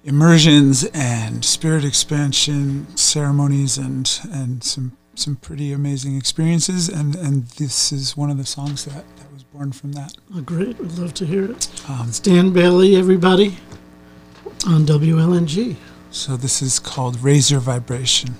immersions 0.02 0.84
and 0.94 1.44
spirit 1.44 1.84
expansion 1.84 2.86
ceremonies 2.96 3.76
and 3.76 4.18
and 4.32 4.64
some 4.64 4.96
some 5.14 5.36
pretty 5.36 5.72
amazing 5.72 6.16
experiences. 6.16 6.88
And 6.88 7.14
and 7.16 7.46
this 7.58 7.92
is 7.92 8.16
one 8.16 8.30
of 8.30 8.38
the 8.38 8.46
songs 8.46 8.86
that 8.86 9.04
that 9.16 9.32
was 9.32 9.42
born 9.44 9.72
from 9.72 9.92
that. 9.92 10.14
Oh, 10.34 10.40
great. 10.40 10.78
We'd 10.78 10.92
love 10.92 11.12
to 11.14 11.26
hear 11.26 11.50
it. 11.50 11.68
Um, 11.88 12.10
Dan 12.22 12.50
Bailey, 12.52 12.96
everybody, 12.96 13.58
on 14.66 14.86
WLNG. 14.86 15.76
so 16.10 16.36
this 16.38 16.62
is 16.62 16.78
called 16.78 17.22
Your 17.22 17.60
Vibration. 17.60 18.36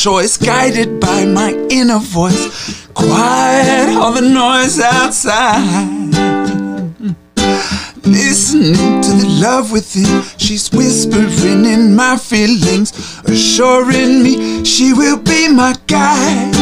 Choice, 0.00 0.38
guided 0.38 0.98
by 0.98 1.26
my 1.26 1.52
inner 1.68 1.98
voice. 1.98 2.88
Quiet 2.94 3.94
all 3.98 4.12
the 4.12 4.22
noise 4.22 4.80
outside. 4.80 6.08
Listening 8.06 9.02
to 9.02 9.10
the 9.12 9.26
love 9.42 9.70
within, 9.70 10.22
she's 10.38 10.70
whispering 10.72 11.66
in 11.66 11.94
my 11.94 12.16
feelings, 12.16 12.92
assuring 13.26 14.22
me 14.22 14.64
she 14.64 14.94
will 14.94 15.18
be 15.18 15.52
my 15.52 15.74
guide. 15.86 16.54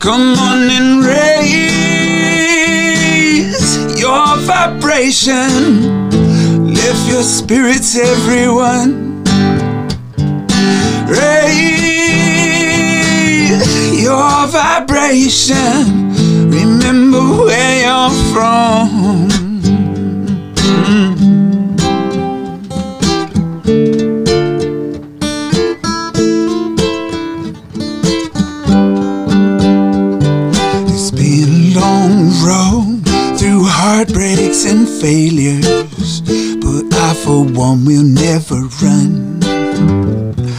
Come 0.00 0.36
on 0.36 0.68
and 0.70 1.04
raise 1.04 1.56
your 3.96 4.36
vibration. 4.38 6.00
Lift 6.74 7.08
your 7.08 7.22
spirits, 7.22 7.94
everyone. 7.96 9.22
Raise 11.06 11.79
vibration. 14.46 16.10
Remember 16.50 17.44
where 17.44 17.82
you're 17.84 18.10
from. 18.32 19.28
It's 30.88 31.10
been 31.10 31.72
a 31.76 31.80
long 31.80 32.30
road 32.44 33.04
through 33.38 33.64
heartbreaks 33.64 34.64
and 34.64 34.88
failures, 34.88 36.20
but 36.60 36.92
I, 36.94 37.14
for 37.24 37.44
one, 37.44 37.84
will 37.84 38.02
never 38.02 38.62
run. 38.82 39.40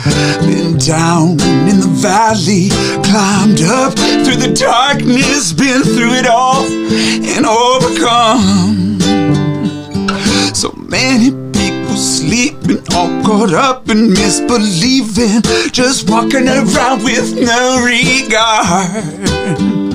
Been 0.03 0.79
down 0.79 1.39
in 1.69 1.79
the 1.79 1.91
valley, 1.93 2.69
climbed 3.03 3.61
up 3.61 3.93
through 4.25 4.37
the 4.37 4.51
darkness, 4.51 5.53
been 5.53 5.83
through 5.83 6.13
it 6.13 6.25
all 6.25 6.65
and 6.65 7.45
overcome. 7.45 8.99
So 10.55 10.73
many 10.75 11.29
people 11.51 11.95
sleeping, 11.95 12.81
all 12.95 13.23
caught 13.23 13.53
up 13.53 13.89
in 13.89 14.07
misbelieving, 14.07 15.43
just 15.71 16.09
walking 16.09 16.47
around 16.47 17.03
with 17.03 17.39
no 17.39 17.85
regard. 17.85 19.90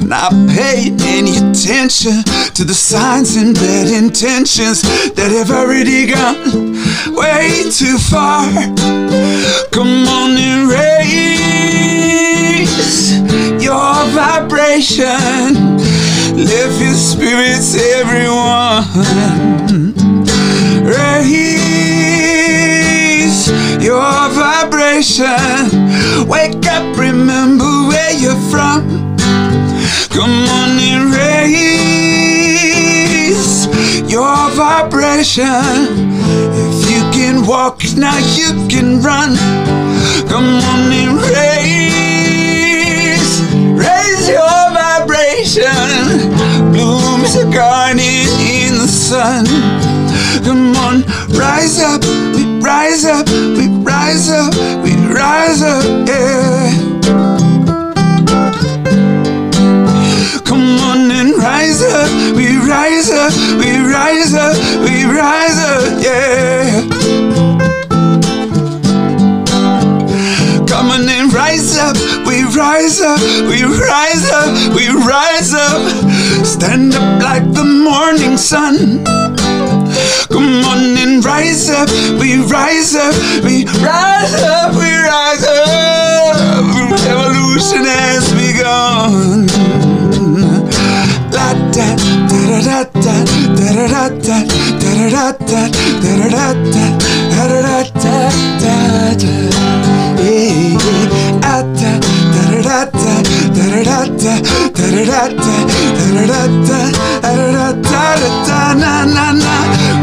Not 0.00 0.32
paying 0.50 1.00
any 1.02 1.36
attention 1.36 2.24
to 2.54 2.64
the 2.64 2.74
signs 2.74 3.36
and 3.36 3.54
bad 3.54 3.86
intentions 3.86 4.82
that 5.14 5.30
have 5.30 5.52
already 5.52 6.06
gone 6.06 6.74
way 7.14 7.62
too 7.70 7.96
far. 7.98 8.50
Come 9.70 10.08
on 10.08 10.36
and 10.36 10.68
raise 10.68 11.46
your 13.62 14.06
vibration. 14.10 15.78
Lift 16.34 16.80
your 16.80 16.94
spirits, 16.94 17.76
everyone. 17.94 18.84
Raise 20.84 21.46
your 23.80 24.28
vibration. 24.30 26.26
Wake 26.26 26.66
up, 26.66 26.98
remember 26.98 27.86
where 27.86 28.12
you're 28.12 28.34
from. 28.50 29.05
Come 30.16 30.48
on 30.48 30.78
and 30.78 31.12
raise 31.12 31.66
your 34.10 34.50
vibration. 34.52 35.44
If 36.72 36.90
you 36.90 37.02
can 37.12 37.46
walk, 37.46 37.82
now 37.98 38.16
you 38.34 38.66
can 38.66 39.02
run. 39.02 39.36
Come 40.26 40.62
on 40.72 40.90
and 40.90 41.20
raise, 41.20 42.22
raise 43.76 44.28
your 44.30 44.70
vibration. 44.72 46.32
Blooms 46.72 47.36
a 47.36 47.44
garden 47.52 48.00
in 48.00 48.78
the 48.78 48.88
sun. 48.88 49.44
Come 50.46 50.74
on, 50.76 51.04
rise 51.36 51.78
up, 51.78 52.02
we 52.34 52.42
rise 52.60 53.04
up, 53.04 53.28
we 53.28 53.68
rise 53.84 54.30
up, 54.30 54.54
we 54.82 54.96
rise 55.12 55.60
up, 55.60 55.84
yeah. 56.08 56.65
Rise 63.96 64.34
up, 64.34 64.56
we 64.84 65.04
rise 65.04 65.58
up, 65.72 65.84
yeah. 66.06 66.82
Come 70.70 70.88
on 70.96 71.08
and 71.08 71.32
rise 71.32 71.76
up, 71.78 71.96
we 72.28 72.36
rise 72.62 73.00
up, 73.00 73.20
we 73.50 73.58
rise 73.64 74.26
up, 74.40 74.48
we 74.76 74.84
rise 75.14 75.52
up. 75.54 75.80
Stand 76.44 76.94
up 76.94 77.22
like 77.22 77.46
the 77.54 77.64
morning 77.64 78.36
sun. 78.36 78.76
Come 80.34 80.52
on 80.72 80.82
and 81.02 81.24
rise 81.24 81.70
up, 81.70 81.88
we 82.20 82.30
rise 82.56 82.94
up, 82.94 83.14
we 83.44 83.64
rise 83.90 84.34
up, 84.56 84.74
we 84.80 84.90
rise 85.12 85.44
up. 85.44 86.36
Revolution 87.08 87.84
has 87.96 88.24
begun. 88.40 89.46
La 91.36 91.48
da 91.74 91.88
da 92.28 92.60
da 92.66 92.84
da 93.04 93.05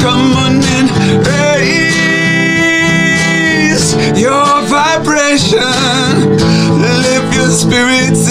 Come 0.04 0.38
on 0.38 0.62
and 0.78 0.90
raise 1.26 1.94
your 4.22 4.62
vibration. 4.70 5.60
Lift 7.02 7.34
your 7.34 7.50
spirits, 7.50 8.30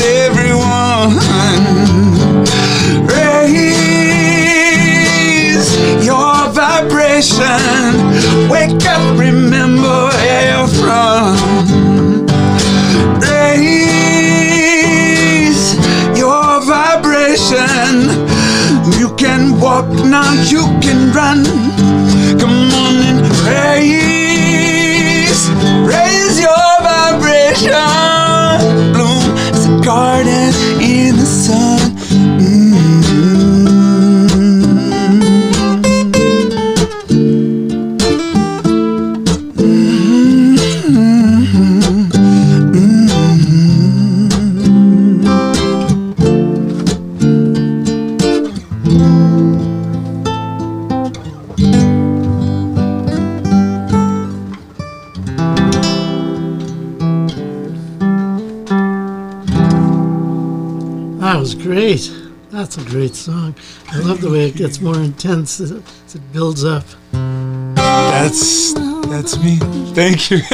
vibration. 7.22 8.50
Wake 8.50 8.84
up, 8.86 9.18
remember 9.18 10.06
where 10.06 10.56
you're 10.56 10.68
from. 10.68 11.36
Raise 13.20 13.84
your 16.18 16.60
vibration. 16.62 18.10
You 18.98 19.14
can 19.16 19.60
walk 19.60 19.88
now, 20.04 20.32
you 20.44 20.62
can 20.80 21.12
run. 21.12 21.44
Come 22.40 22.72
on 22.72 22.96
and 23.08 23.20
raise, 23.46 25.48
raise 25.86 26.40
your 26.40 26.80
vibration. 26.82 27.91
Song. 63.22 63.54
I 63.88 63.98
love 63.98 64.20
the 64.20 64.30
way 64.30 64.48
it 64.48 64.56
gets 64.56 64.80
more 64.80 64.98
intense 64.98 65.60
as 65.60 65.70
it, 65.70 65.82
as 66.06 66.16
it 66.16 66.32
builds 66.32 66.64
up. 66.64 66.84
That's 67.12 68.72
that's 69.08 69.38
me. 69.42 69.56
Thank 69.94 70.30
you. 70.30 70.40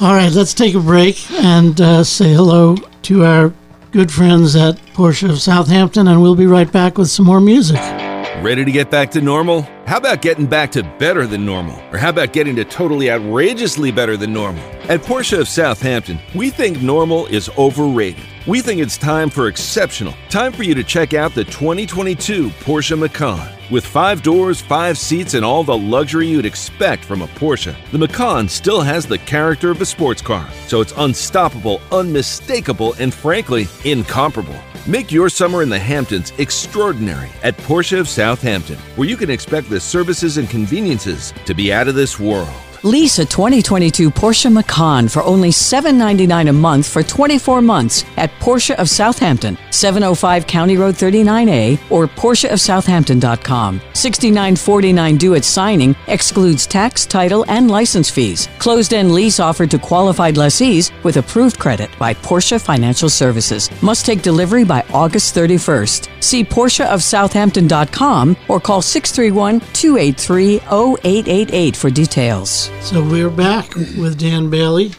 All 0.00 0.14
right, 0.14 0.32
let's 0.32 0.54
take 0.54 0.74
a 0.74 0.80
break 0.80 1.30
and 1.32 1.78
uh, 1.80 2.04
say 2.04 2.32
hello 2.32 2.76
to 3.02 3.24
our 3.24 3.52
good 3.90 4.12
friends 4.12 4.56
at 4.56 4.76
Porsche 4.94 5.28
of 5.28 5.40
Southampton, 5.40 6.08
and 6.08 6.22
we'll 6.22 6.36
be 6.36 6.46
right 6.46 6.70
back 6.70 6.96
with 6.96 7.10
some 7.10 7.26
more 7.26 7.40
music. 7.40 7.99
Ready 8.40 8.64
to 8.64 8.72
get 8.72 8.90
back 8.90 9.10
to 9.10 9.20
normal? 9.20 9.68
How 9.86 9.98
about 9.98 10.22
getting 10.22 10.46
back 10.46 10.72
to 10.72 10.82
better 10.98 11.26
than 11.26 11.44
normal? 11.44 11.78
Or 11.92 11.98
how 11.98 12.08
about 12.08 12.32
getting 12.32 12.56
to 12.56 12.64
totally 12.64 13.10
outrageously 13.10 13.92
better 13.92 14.16
than 14.16 14.32
normal? 14.32 14.64
At 14.88 15.00
Porsche 15.00 15.38
of 15.38 15.46
Southampton, 15.46 16.18
we 16.34 16.48
think 16.48 16.80
normal 16.80 17.26
is 17.26 17.50
overrated. 17.58 18.24
We 18.46 18.62
think 18.62 18.80
it's 18.80 18.96
time 18.96 19.28
for 19.28 19.48
exceptional. 19.48 20.14
Time 20.30 20.52
for 20.52 20.62
you 20.62 20.74
to 20.74 20.82
check 20.82 21.12
out 21.12 21.34
the 21.34 21.44
2022 21.44 22.48
Porsche 22.48 22.98
Macan. 22.98 23.46
With 23.70 23.84
five 23.84 24.22
doors, 24.22 24.58
five 24.58 24.96
seats, 24.96 25.34
and 25.34 25.44
all 25.44 25.62
the 25.62 25.76
luxury 25.76 26.26
you'd 26.26 26.46
expect 26.46 27.04
from 27.04 27.20
a 27.20 27.26
Porsche, 27.26 27.76
the 27.92 27.98
Macan 27.98 28.48
still 28.48 28.80
has 28.80 29.04
the 29.04 29.18
character 29.18 29.70
of 29.70 29.82
a 29.82 29.84
sports 29.86 30.22
car. 30.22 30.48
So 30.66 30.80
it's 30.80 30.94
unstoppable, 30.96 31.82
unmistakable, 31.92 32.94
and 32.94 33.12
frankly, 33.12 33.68
incomparable. 33.84 34.56
Make 34.86 35.12
your 35.12 35.28
summer 35.28 35.62
in 35.62 35.68
the 35.68 35.78
Hamptons 35.78 36.32
extraordinary 36.38 37.28
at 37.42 37.54
Porsche 37.58 38.00
of 38.00 38.08
Southampton, 38.08 38.78
where 38.96 39.06
you 39.06 39.16
can 39.18 39.28
expect 39.28 39.68
the 39.68 39.78
services 39.78 40.38
and 40.38 40.48
conveniences 40.48 41.34
to 41.44 41.52
be 41.52 41.70
out 41.70 41.86
of 41.86 41.94
this 41.94 42.18
world. 42.18 42.48
Lease 42.82 43.18
a 43.18 43.26
2022 43.26 44.10
Porsche 44.10 44.50
Macan 44.50 45.06
for 45.06 45.22
only 45.24 45.50
799 45.50 46.48
a 46.48 46.52
month 46.52 46.88
for 46.88 47.02
24 47.02 47.60
months 47.60 48.06
at 48.16 48.30
Porsche 48.40 48.74
of 48.76 48.88
Southampton, 48.88 49.58
705 49.70 50.46
County 50.46 50.78
Road 50.78 50.94
39A 50.94 51.78
or 51.90 52.06
PorscheofSouthampton.com. 52.06 53.80
$69.49 53.92 55.18
due 55.18 55.34
at 55.34 55.44
signing 55.44 55.94
excludes 56.06 56.66
tax, 56.66 57.04
title, 57.04 57.44
and 57.48 57.70
license 57.70 58.08
fees. 58.08 58.48
Closed 58.58 58.94
end 58.94 59.12
lease 59.12 59.40
offered 59.40 59.70
to 59.72 59.78
qualified 59.78 60.38
lessees 60.38 60.90
with 61.02 61.18
approved 61.18 61.58
credit 61.58 61.90
by 61.98 62.14
Porsche 62.14 62.58
Financial 62.58 63.10
Services. 63.10 63.68
Must 63.82 64.06
take 64.06 64.22
delivery 64.22 64.64
by 64.64 64.86
August 64.94 65.34
31st. 65.34 66.08
See 66.22 66.44
PorscheofSouthampton.com 66.44 68.36
or 68.48 68.58
call 68.58 68.80
631 68.80 69.60
283 69.74 70.60
0888 70.60 71.76
for 71.76 71.90
details. 71.90 72.69
So 72.78 73.02
we're 73.02 73.30
back 73.30 73.74
with 73.74 74.18
Dan 74.18 74.50
Bailey 74.50 74.92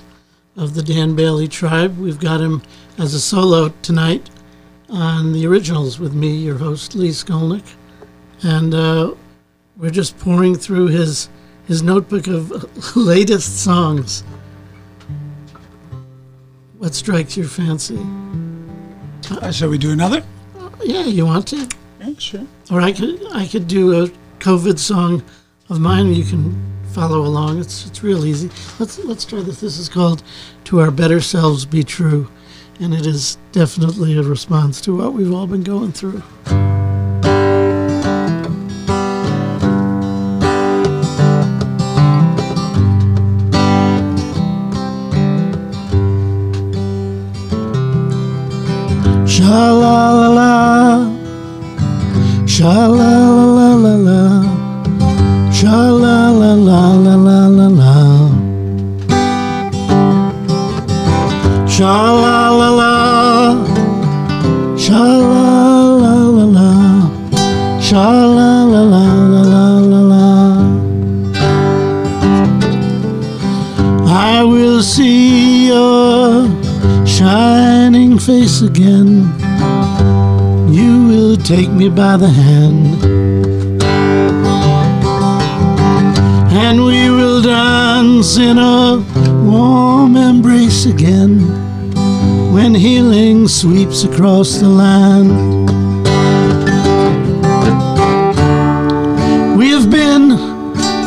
of 0.56 0.76
the 0.76 0.84
Dan 0.84 1.16
Bailey 1.16 1.48
Tribe. 1.48 1.98
We've 1.98 2.20
got 2.20 2.40
him 2.40 2.62
as 2.98 3.14
a 3.14 3.20
solo 3.20 3.70
tonight 3.82 4.30
on 4.90 5.34
the 5.34 5.46
originals 5.48 6.00
with 6.00 6.14
me, 6.14 6.36
your 6.36 6.58
host 6.58 6.96
Lee 6.96 7.10
Skolnick, 7.10 7.76
and 8.44 8.74
uh, 8.74 9.14
we're 9.78 9.90
just 9.90 10.18
pouring 10.20 10.56
through 10.56 10.88
his 10.88 11.30
his 11.68 11.82
notebook 11.82 12.28
of 12.28 12.96
latest 12.96 13.64
songs. 13.64 14.24
What 16.78 16.94
strikes 16.94 17.36
your 17.36 17.48
fancy? 17.48 18.00
Uh, 19.30 19.52
shall 19.52 19.70
we 19.70 19.78
do 19.78 19.92
another? 19.92 20.24
Yeah, 20.84 21.06
you 21.06 21.26
want 21.26 21.48
to? 21.50 21.68
Yeah, 22.00 22.14
sure. 22.18 22.48
Or 22.72 22.82
I 22.82 22.92
could 22.92 23.22
I 23.34 23.48
could 23.48 23.68
do 23.68 24.04
a 24.04 24.08
COVID 24.40 24.80
song 24.80 25.24
of 25.70 25.80
mine. 25.80 26.14
You 26.14 26.24
can 26.24 26.71
follow 26.94 27.22
along. 27.26 27.60
It's 27.60 27.86
it's 27.88 28.04
real 28.04 28.26
easy. 28.26 28.50
Let's 28.80 29.00
let's 29.00 29.26
try 29.26 29.42
this. 29.42 29.62
This 29.62 29.78
is 29.78 29.90
called 29.90 30.24
"To 30.66 30.80
Our 30.82 30.92
Better 30.92 31.22
Selves 31.22 31.66
Be 31.66 31.84
True," 31.84 32.30
and 32.80 32.94
it 32.94 33.06
is 33.06 33.38
definitely 33.52 34.18
a 34.18 34.24
response 34.24 34.82
to 34.82 34.96
what 34.96 35.14
we've 35.14 35.34
all 35.34 35.48
been 35.48 35.64
going 35.64 35.94
through. 35.94 36.22
Sha 49.26 49.72
la 49.72 50.12
la 50.12 50.28
la, 50.28 51.16
sha 52.46 52.88
la 52.88 53.31
again. 78.62 79.24
You 80.72 81.08
will 81.08 81.38
take 81.38 81.70
me 81.70 81.90
by 81.90 82.18
the 82.18 82.30
hand. 82.30 83.04
And 86.54 86.86
we 86.86 87.10
will 87.10 87.42
dance 87.42 88.38
in 88.38 88.58
a 88.58 89.04
warm 89.44 90.16
embrace 90.16 90.86
again 90.86 91.40
when 92.54 92.76
healing 92.76 93.48
sweeps 93.48 94.04
across 94.04 94.60
the 94.60 94.70
land. 94.70 95.30
We 99.58 99.70
have 99.70 99.90
been 99.90 100.38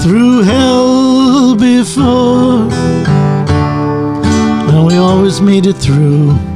through 0.03 0.43
hell 0.43 1.55
before, 1.57 2.69
and 4.71 4.87
we 4.87 4.97
always 4.97 5.41
made 5.41 5.67
it 5.67 5.77
through. 5.77 6.54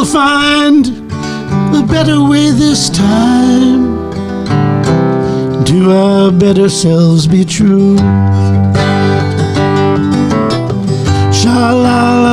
We 0.00 0.06
will 0.06 0.12
find 0.12 0.86
a 1.76 1.82
better 1.86 2.24
way 2.24 2.52
this 2.52 2.88
time. 2.88 4.08
To 5.66 5.92
our 5.92 6.32
better 6.32 6.70
selves 6.70 7.26
be 7.26 7.44
true. 7.44 7.98
Sha 11.30 11.72
la 11.84 12.18
la, 12.22 12.32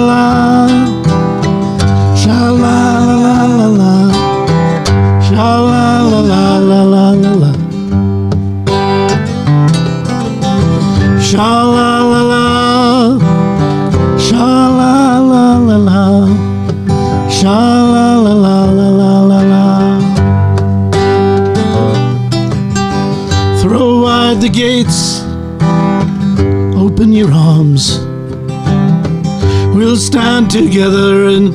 together 30.63 31.27
and 31.27 31.47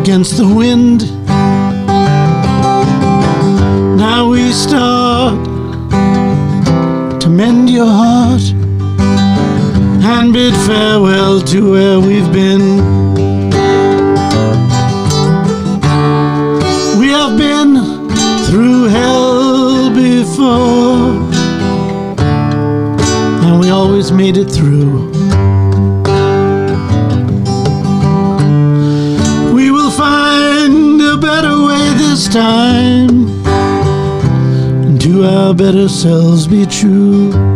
against 0.00 0.36
the 0.36 0.46
wind. 0.46 1.00
Now 3.96 4.28
we 4.28 4.52
start 4.52 5.38
to 7.20 7.28
mend 7.30 7.70
your 7.70 7.86
heart 7.86 8.42
and 10.04 10.32
bid 10.32 10.54
farewell 10.66 11.40
to 11.40 11.70
where 11.70 12.00
we've 12.00 12.30
been. 12.32 12.76
We 17.00 17.08
have 17.08 17.38
been 17.38 17.70
through 18.46 18.84
hell 18.88 19.90
before, 19.94 21.16
and 23.44 23.58
we 23.58 23.70
always 23.70 24.12
made 24.12 24.36
it 24.36 24.50
through. 24.50 24.99
Better 35.54 35.88
selves 35.88 36.46
be 36.46 36.64
true. 36.66 37.49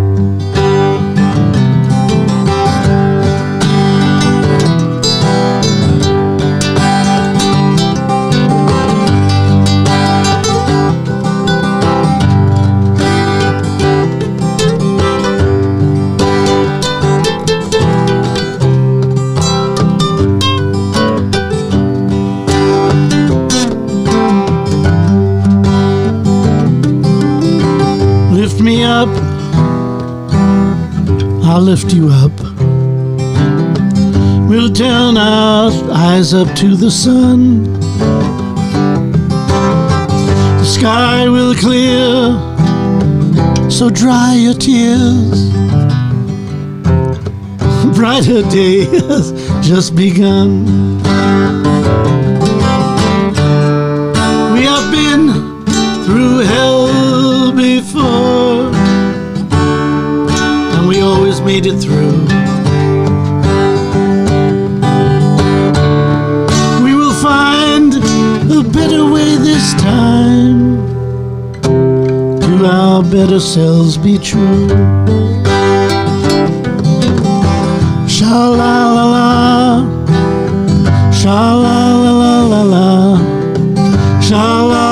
Lift 28.54 28.66
me 28.66 28.84
up, 28.84 29.08
I'll 31.44 31.60
lift 31.60 31.92
you 31.92 32.08
up. 32.08 32.30
We'll 34.48 34.72
turn 34.72 35.16
our 35.16 35.72
eyes 35.90 36.32
up 36.32 36.54
to 36.58 36.76
the 36.76 36.88
sun. 36.88 37.64
The 40.60 40.64
sky 40.64 41.28
will 41.28 41.56
clear, 41.56 42.38
so 43.68 43.90
dry 43.90 44.34
your 44.34 44.54
tears. 44.54 45.50
Brighter 47.96 48.42
day 48.50 48.84
has 48.84 49.32
just 49.66 49.96
begun. 49.96 50.64
We 54.54 54.62
have 54.62 54.92
been 54.92 55.32
through 56.04 56.38
hell 56.46 56.73
made 61.44 61.66
it 61.66 61.78
through. 61.78 62.24
We 66.82 66.94
will 66.94 67.12
find 67.12 67.92
a 68.50 68.62
better 68.62 69.04
way 69.04 69.36
this 69.36 69.74
time. 69.74 70.80
To 71.62 72.48
la, 72.62 73.02
better 73.02 73.40
cells 73.40 73.98
be 73.98 74.16
true. 74.18 74.68
Sha 78.08 78.48
la 78.60 78.76
la 78.96 79.04
la, 79.16 79.30
sha 81.12 81.40
la 81.64 81.78
la 82.04 82.12
la 82.22 82.36
la 82.52 82.62
la, 82.74 84.20
sha 84.20 84.44
la 84.70 84.83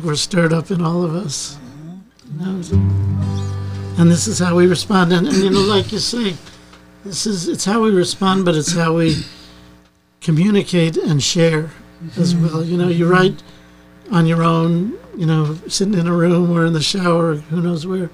think 0.00 0.08
were 0.10 0.16
stirred 0.16 0.52
up 0.52 0.70
in 0.70 0.80
all 0.80 1.04
of 1.04 1.14
us. 1.14 1.58
And 3.98 4.10
this 4.10 4.26
is 4.26 4.38
how 4.38 4.56
we 4.56 4.66
respond. 4.66 5.12
And, 5.12 5.26
and 5.26 5.36
you 5.36 5.50
know, 5.50 5.60
like 5.60 5.92
you 5.92 5.98
say, 5.98 6.34
this 7.04 7.26
is 7.26 7.48
it's 7.48 7.64
how 7.64 7.82
we 7.82 7.90
respond, 7.90 8.44
but 8.44 8.54
it's 8.54 8.72
how 8.72 8.94
we 8.94 9.24
communicate 10.20 10.96
and 10.96 11.22
share 11.22 11.70
as 12.16 12.34
mm-hmm. 12.34 12.46
well. 12.46 12.64
You 12.64 12.78
know, 12.78 12.88
you 12.88 13.10
write 13.10 13.42
on 14.10 14.26
your 14.26 14.42
own, 14.42 14.98
you 15.16 15.26
know, 15.26 15.54
sitting 15.68 15.94
in 15.94 16.06
a 16.06 16.12
room 16.12 16.50
or 16.50 16.64
in 16.64 16.72
the 16.72 16.82
shower, 16.82 17.34
who 17.34 17.60
knows 17.60 17.86
where, 17.86 18.10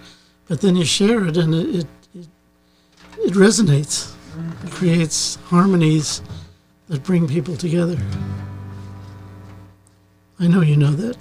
but 0.48 0.60
then 0.60 0.76
you 0.76 0.84
share 0.84 1.24
it 1.26 1.36
and 1.36 1.54
it 1.54 1.74
it, 1.76 1.86
it, 2.14 2.28
it 3.18 3.32
resonates. 3.34 4.12
It 4.64 4.70
creates 4.72 5.36
harmonies 5.46 6.20
that 6.88 7.02
bring 7.04 7.28
people 7.28 7.56
together. 7.56 7.98
I 10.38 10.48
know 10.48 10.60
you 10.60 10.76
know 10.76 10.92
that. 10.92 11.16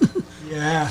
Yeah. 0.48 0.90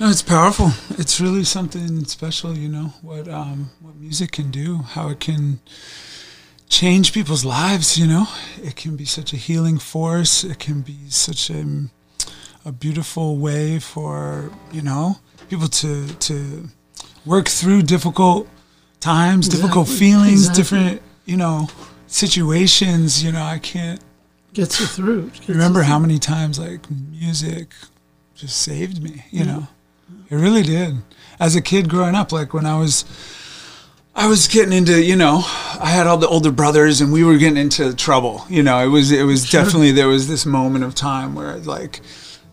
no, 0.00 0.08
it's 0.10 0.22
powerful. 0.22 0.72
It's 0.98 1.20
really 1.20 1.44
something 1.44 2.04
special, 2.04 2.58
you 2.58 2.68
know, 2.68 2.92
what 3.00 3.28
um, 3.28 3.70
what 3.80 3.94
music 3.94 4.32
can 4.32 4.50
do, 4.50 4.78
how 4.78 5.08
it 5.08 5.20
can 5.20 5.60
change 6.68 7.12
people's 7.12 7.44
lives, 7.44 7.96
you 7.96 8.08
know. 8.08 8.26
It 8.60 8.74
can 8.74 8.96
be 8.96 9.04
such 9.04 9.32
a 9.32 9.36
healing 9.36 9.78
force. 9.78 10.42
It 10.42 10.58
can 10.58 10.80
be 10.80 11.10
such 11.10 11.48
a, 11.48 11.64
a 12.64 12.72
beautiful 12.72 13.36
way 13.36 13.78
for, 13.78 14.50
you 14.72 14.82
know, 14.82 15.18
people 15.48 15.68
to 15.68 16.08
to 16.08 16.68
work 17.24 17.48
through 17.48 17.82
difficult 17.82 18.48
times, 18.98 19.48
difficult 19.48 19.88
feelings, 19.88 20.48
exactly. 20.48 20.62
different, 20.62 21.02
you 21.24 21.36
know, 21.36 21.68
situations, 22.08 23.22
you 23.22 23.30
know, 23.32 23.42
I 23.42 23.58
can't 23.58 24.00
Gets 24.52 24.80
you 24.80 24.86
through. 24.86 25.30
Gets 25.30 25.48
you 25.48 25.54
remember 25.54 25.82
how 25.82 25.98
many 25.98 26.18
times 26.18 26.58
like 26.58 26.90
music 26.90 27.72
just 28.40 28.62
saved 28.62 29.02
me 29.02 29.24
you 29.30 29.44
know? 29.44 29.68
It 30.30 30.36
really 30.36 30.62
did. 30.62 30.96
As 31.38 31.56
a 31.56 31.60
kid 31.60 31.88
growing 31.90 32.14
up 32.14 32.32
like 32.32 32.54
when 32.54 32.64
i 32.64 32.78
was 32.78 33.04
i 34.14 34.26
was 34.26 34.48
getting 34.48 34.72
into 34.72 35.02
you 35.02 35.14
know 35.14 35.42
i 35.78 35.90
had 35.90 36.06
all 36.06 36.16
the 36.16 36.26
older 36.26 36.50
brothers 36.50 37.00
and 37.00 37.12
we 37.12 37.22
were 37.22 37.36
getting 37.36 37.58
into 37.58 37.94
trouble 37.94 38.44
you 38.48 38.62
know? 38.62 38.78
It 38.80 38.88
was 38.88 39.12
it 39.12 39.24
was 39.24 39.50
definitely 39.50 39.92
there 39.92 40.08
was 40.08 40.26
this 40.26 40.46
moment 40.46 40.84
of 40.84 40.94
time 40.94 41.34
where 41.34 41.52
it 41.52 41.66
like 41.66 42.00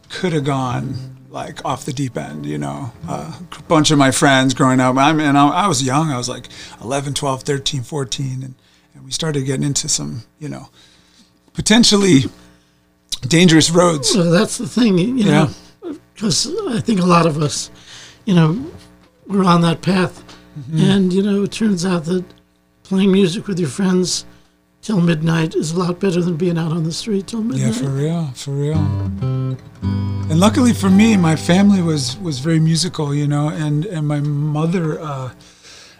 could 0.09 0.33
have 0.33 0.43
gone 0.43 1.15
like 1.29 1.63
off 1.63 1.85
the 1.85 1.93
deep 1.93 2.17
end 2.17 2.45
you 2.45 2.57
know? 2.57 2.91
A 3.07 3.33
bunch 3.69 3.91
of 3.91 3.97
my 3.97 4.11
friends 4.11 4.53
growing 4.53 4.81
up 4.81 4.97
i 4.97 5.13
mean 5.13 5.35
I, 5.37 5.47
I 5.47 5.67
was 5.67 5.81
young 5.81 6.11
i 6.11 6.17
was 6.17 6.27
like 6.27 6.49
11 6.81 7.13
12 7.13 7.43
13 7.43 7.83
14 7.83 8.43
and, 8.43 8.55
and 8.93 9.05
we 9.05 9.11
started 9.11 9.45
getting 9.45 9.63
into 9.63 9.87
some 9.87 10.23
you 10.37 10.49
know 10.49 10.69
potentially 11.53 12.23
dangerous 13.21 13.69
roads. 13.69 14.09
So 14.09 14.31
that's 14.31 14.57
the 14.57 14.67
thing, 14.67 14.97
you 14.97 15.25
know, 15.25 15.49
because 16.17 16.51
I 16.69 16.79
think 16.79 16.99
a 16.99 17.05
lot 17.05 17.27
of 17.27 17.37
us, 17.37 17.69
you 18.25 18.33
know, 18.33 18.65
we're 19.27 19.45
on 19.45 19.61
that 19.61 19.83
path. 19.83 20.23
Mm-hmm. 20.59 20.79
And, 20.79 21.13
you 21.13 21.21
know, 21.21 21.43
it 21.43 21.51
turns 21.51 21.85
out 21.85 22.05
that 22.05 22.25
playing 22.81 23.11
music 23.11 23.47
with 23.47 23.59
your 23.59 23.69
friends 23.69 24.25
till 24.81 24.99
midnight 24.99 25.53
is 25.53 25.73
a 25.73 25.79
lot 25.79 25.99
better 25.99 26.19
than 26.19 26.35
being 26.35 26.57
out 26.57 26.71
on 26.71 26.83
the 26.83 26.91
street 26.91 27.27
till 27.27 27.43
midnight. 27.43 27.67
Yeah, 27.67 27.83
for 27.83 27.89
real, 27.89 28.27
for 28.33 28.51
real. 28.51 28.77
And 30.29 30.39
luckily 30.39 30.73
for 30.73 30.89
me, 30.89 31.15
my 31.17 31.35
family 31.35 31.81
was 31.81 32.17
was 32.17 32.39
very 32.39 32.59
musical, 32.59 33.13
you 33.13 33.27
know, 33.27 33.49
and 33.49 33.85
and 33.85 34.07
my 34.07 34.19
mother 34.19 34.99
uh, 34.99 35.29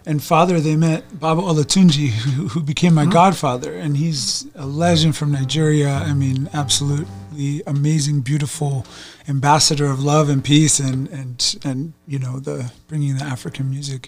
and 0.08 0.24
father 0.24 0.62
they 0.62 0.78
met 0.78 1.20
Baba 1.20 1.42
Olatunji, 1.42 2.10
who, 2.10 2.48
who 2.48 2.64
became 2.64 2.94
my 2.94 3.06
godfather, 3.06 3.74
and 3.74 3.98
he's 3.98 4.48
a 4.56 4.66
legend 4.66 5.18
from 5.18 5.34
Nigeria. 5.34 5.90
I 5.90 6.14
mean, 6.14 6.50
absolutely 6.54 7.62
amazing, 7.68 8.22
beautiful 8.22 8.86
ambassador 9.28 9.86
of 9.92 10.02
love 10.02 10.30
and 10.30 10.44
peace, 10.44 10.80
and 10.80 11.10
and 11.10 11.58
and 11.64 11.94
you 12.08 12.20
know 12.20 12.40
the 12.40 12.72
bringing 12.88 13.18
the 13.18 13.26
African 13.26 13.70
music 13.70 14.08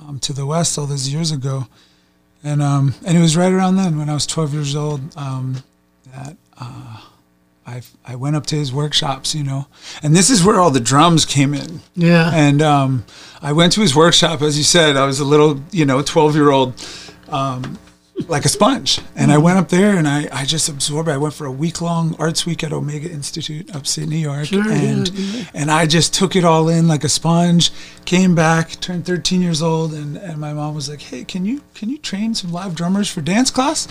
um, 0.00 0.18
to 0.20 0.34
the 0.34 0.44
West 0.44 0.78
all 0.78 0.86
those 0.86 1.08
years 1.08 1.32
ago. 1.32 1.66
And 2.44 2.62
um, 2.62 2.94
and 3.04 3.16
it 3.16 3.20
was 3.20 3.34
right 3.36 3.52
around 3.52 3.76
then 3.76 3.98
when 3.98 4.10
I 4.10 4.14
was 4.14 4.26
12 4.26 4.52
years 4.52 4.76
old 4.76 5.00
um, 5.16 5.64
that 6.14 6.36
uh, 6.60 7.00
I 7.68 7.82
I 8.12 8.14
went 8.16 8.34
up 8.36 8.46
to 8.46 8.56
his 8.56 8.72
workshops, 8.72 9.34
you 9.34 9.44
know, 9.44 9.66
and 10.02 10.16
this 10.16 10.30
is 10.30 10.42
where 10.44 10.58
all 10.60 10.70
the 10.70 10.80
drums 10.92 11.24
came 11.24 11.52
in. 11.54 11.80
Yeah. 11.94 12.30
And 12.34 12.62
um, 12.62 13.04
I 13.42 13.52
went 13.52 13.72
to 13.74 13.80
his 13.82 13.94
workshop, 13.94 14.40
as 14.42 14.56
you 14.56 14.64
said. 14.64 14.96
I 14.96 15.04
was 15.06 15.20
a 15.20 15.24
little, 15.24 15.60
you 15.70 15.84
know, 15.84 16.00
12 16.02 16.34
year 16.34 16.50
old, 16.50 16.72
um, 17.28 17.78
like 18.26 18.44
a 18.44 18.48
sponge. 18.48 19.00
And 19.14 19.30
I 19.30 19.38
went 19.38 19.58
up 19.58 19.68
there 19.68 19.96
and 19.98 20.08
I, 20.08 20.28
I 20.32 20.44
just 20.44 20.68
absorbed. 20.68 21.08
I 21.08 21.18
went 21.18 21.34
for 21.34 21.46
a 21.46 21.52
week 21.52 21.80
long 21.80 22.16
arts 22.18 22.46
week 22.46 22.64
at 22.64 22.72
Omega 22.72 23.08
Institute, 23.10 23.74
upstate 23.76 24.08
New 24.08 24.16
York, 24.16 24.46
Sure, 24.46 24.66
yeah, 24.66 24.90
and 24.90 25.08
yeah. 25.10 25.44
and 25.54 25.70
I 25.70 25.86
just 25.86 26.14
took 26.14 26.34
it 26.36 26.44
all 26.44 26.68
in 26.68 26.88
like 26.88 27.04
a 27.04 27.08
sponge. 27.08 27.70
Came 28.06 28.34
back, 28.34 28.80
turned 28.80 29.04
13 29.04 29.42
years 29.42 29.60
old, 29.62 29.92
and, 29.92 30.16
and 30.16 30.38
my 30.38 30.52
mom 30.54 30.74
was 30.74 30.88
like, 30.88 31.02
"Hey, 31.02 31.22
can 31.24 31.44
you 31.44 31.60
can 31.74 31.90
you 31.90 31.98
train 31.98 32.34
some 32.34 32.50
live 32.50 32.74
drummers 32.74 33.08
for 33.10 33.20
dance 33.20 33.50
class?" 33.50 33.86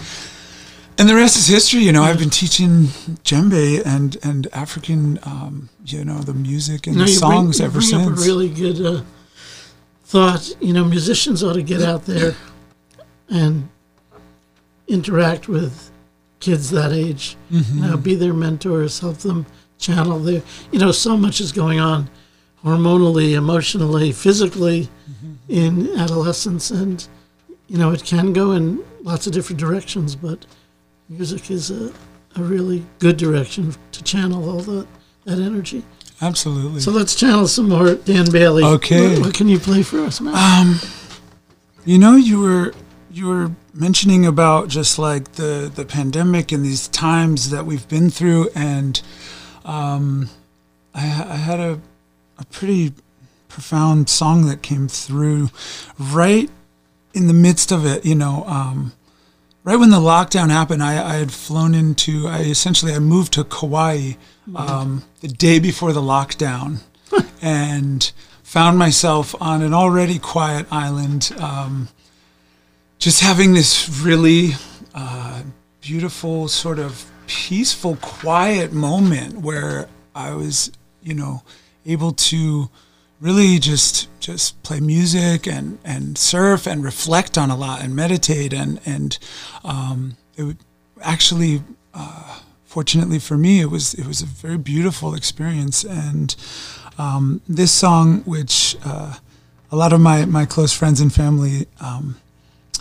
And 0.99 1.07
the 1.07 1.15
rest 1.15 1.37
is 1.37 1.47
history. 1.47 1.81
You 1.81 1.91
know, 1.91 2.01
I've 2.03 2.17
been 2.17 2.31
teaching 2.31 2.85
djembe 3.23 3.85
and 3.85 4.17
and 4.23 4.47
African, 4.51 5.19
um, 5.23 5.69
you 5.85 6.03
know, 6.03 6.19
the 6.19 6.33
music 6.33 6.87
and 6.87 6.95
You 6.95 7.01
know, 7.01 7.05
the 7.05 7.11
you 7.11 7.19
bring- 7.19 7.31
songs 7.31 7.61
ever 7.61 7.81
since. 7.81 8.25
Really 8.25 8.49
good 8.49 8.83
uh, 8.83 9.01
thought. 10.05 10.55
You 10.59 10.73
know, 10.73 10.83
musicians 10.83 11.43
ought 11.43 11.53
to 11.53 11.61
get 11.63 11.83
out 11.83 12.05
there 12.05 12.33
and 13.29 13.69
interact 14.87 15.47
with 15.47 15.91
kids 16.39 16.69
that 16.71 16.91
age. 16.91 17.35
Mm-hmm. 17.51 17.77
You 17.83 17.87
know, 17.91 17.97
be 17.97 18.15
their 18.15 18.33
mentors, 18.33 18.99
help 18.99 19.17
them 19.17 19.45
channel 19.77 20.17
their. 20.19 20.41
You 20.71 20.79
know, 20.79 20.91
so 20.91 21.15
much 21.15 21.39
is 21.41 21.51
going 21.51 21.79
on 21.79 22.09
hormonally, 22.63 23.33
emotionally, 23.33 24.11
physically 24.11 24.89
Mm-hmm. 25.07 25.33
in 25.47 25.97
adolescence, 25.97 26.69
and 26.69 27.07
you 27.67 27.77
know, 27.77 27.91
it 27.91 28.03
can 28.03 28.33
go 28.33 28.51
in 28.51 28.83
lots 29.03 29.25
of 29.25 29.31
different 29.31 29.57
directions. 29.59 30.15
But 30.17 30.45
music 31.09 31.49
is 31.51 31.71
a, 31.71 31.91
a 32.35 32.41
really 32.41 32.85
good 32.99 33.17
direction 33.17 33.73
to 33.91 34.03
channel 34.03 34.49
all 34.49 34.59
that 34.59 34.87
that 35.25 35.39
energy. 35.39 35.83
Absolutely. 36.21 36.79
So 36.79 36.91
let's 36.91 37.15
channel 37.15 37.47
some 37.47 37.69
more 37.69 37.95
Dan 37.95 38.31
Bailey. 38.31 38.63
Okay. 38.63 39.15
What, 39.15 39.27
what 39.27 39.33
can 39.35 39.47
you 39.47 39.59
play 39.59 39.83
for 39.83 39.99
us, 39.99 40.19
man? 40.19 40.77
You 41.85 41.99
know, 41.99 42.15
you 42.15 42.39
were 42.39 42.73
you 43.11 43.27
were 43.27 43.51
mentioning 43.73 44.25
about 44.25 44.67
just 44.67 44.97
like 44.97 45.33
the 45.33 45.71
the 45.73 45.85
pandemic 45.85 46.51
and 46.51 46.65
these 46.65 46.87
times 46.87 47.49
that 47.51 47.65
we've 47.65 47.87
been 47.87 48.09
through, 48.09 48.49
and 48.55 49.01
um, 49.63 50.29
I, 50.93 51.05
I 51.05 51.35
had 51.35 51.59
a 51.59 51.79
a 52.37 52.45
pretty 52.45 52.93
profound 53.47 54.09
song 54.09 54.45
that 54.47 54.61
came 54.61 54.87
through 54.87 55.49
right 55.99 56.49
in 57.13 57.27
the 57.27 57.33
midst 57.33 57.71
of 57.71 57.85
it. 57.85 58.05
You 58.05 58.15
know, 58.15 58.43
um, 58.45 58.93
right 59.67 59.75
when 59.75 59.89
the 59.89 59.99
lockdown 59.99 60.49
happened, 60.49 60.81
I, 60.81 61.15
I 61.15 61.15
had 61.15 61.29
flown 61.29 61.75
into. 61.75 62.25
I 62.25 62.43
essentially 62.43 62.93
I 62.93 62.99
moved 62.99 63.33
to 63.33 63.43
Kauai 63.43 64.13
um, 64.55 65.03
the 65.19 65.27
day 65.27 65.59
before 65.59 65.91
the 65.91 66.01
lockdown, 66.01 66.77
and 67.41 68.09
found 68.43 68.79
myself 68.79 69.35
on 69.41 69.61
an 69.61 69.73
already 69.73 70.19
quiet 70.19 70.67
island, 70.71 71.35
um, 71.37 71.89
just 72.97 73.19
having 73.19 73.53
this 73.55 73.89
really 73.89 74.51
uh, 74.95 75.41
beautiful, 75.81 76.47
sort 76.47 76.79
of 76.79 77.11
peaceful, 77.27 77.97
quiet 77.97 78.71
moment 78.71 79.39
where 79.41 79.89
I 80.15 80.33
was, 80.33 80.71
you 81.03 81.13
know, 81.13 81.43
able 81.85 82.13
to 82.13 82.69
really 83.19 83.59
just 83.59 84.07
just 84.19 84.61
play 84.63 84.79
music 84.79 85.47
and 85.47 85.79
and 85.83 86.17
surf 86.17 86.67
and 86.67 86.83
reflect 86.83 87.37
on 87.37 87.49
a 87.49 87.55
lot 87.55 87.81
and 87.81 87.95
meditate 87.95 88.53
and 88.53 88.79
and 88.85 89.17
um, 89.63 90.17
it 90.35 90.43
would 90.43 90.57
actually 91.01 91.61
uh, 91.93 92.39
fortunately 92.65 93.19
for 93.19 93.37
me 93.37 93.61
it 93.61 93.69
was 93.69 93.93
it 93.93 94.05
was 94.05 94.21
a 94.21 94.25
very 94.25 94.57
beautiful 94.57 95.13
experience 95.15 95.83
and 95.83 96.35
um, 96.97 97.41
this 97.47 97.71
song 97.71 98.21
which 98.21 98.75
uh, 98.85 99.15
a 99.71 99.75
lot 99.75 99.93
of 99.93 99.99
my 99.99 100.25
my 100.25 100.45
close 100.45 100.73
friends 100.73 101.01
and 101.01 101.13
family 101.13 101.67
um, 101.81 102.17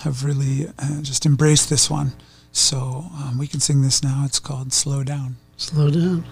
have 0.03 0.25
really 0.25 0.69
uh, 0.79 1.01
just 1.03 1.25
embraced 1.27 1.71
this 1.71 1.91
one 1.91 2.13
so 2.53 3.07
um, 3.15 3.37
we 3.39 3.47
can 3.47 3.61
sing 3.61 3.83
this 3.83 4.03
now 4.03 4.23
it's 4.25 4.39
called 4.39 4.73
slow 4.73 5.03
down 5.03 5.37
Slow 5.59 5.91
down. 5.91 6.23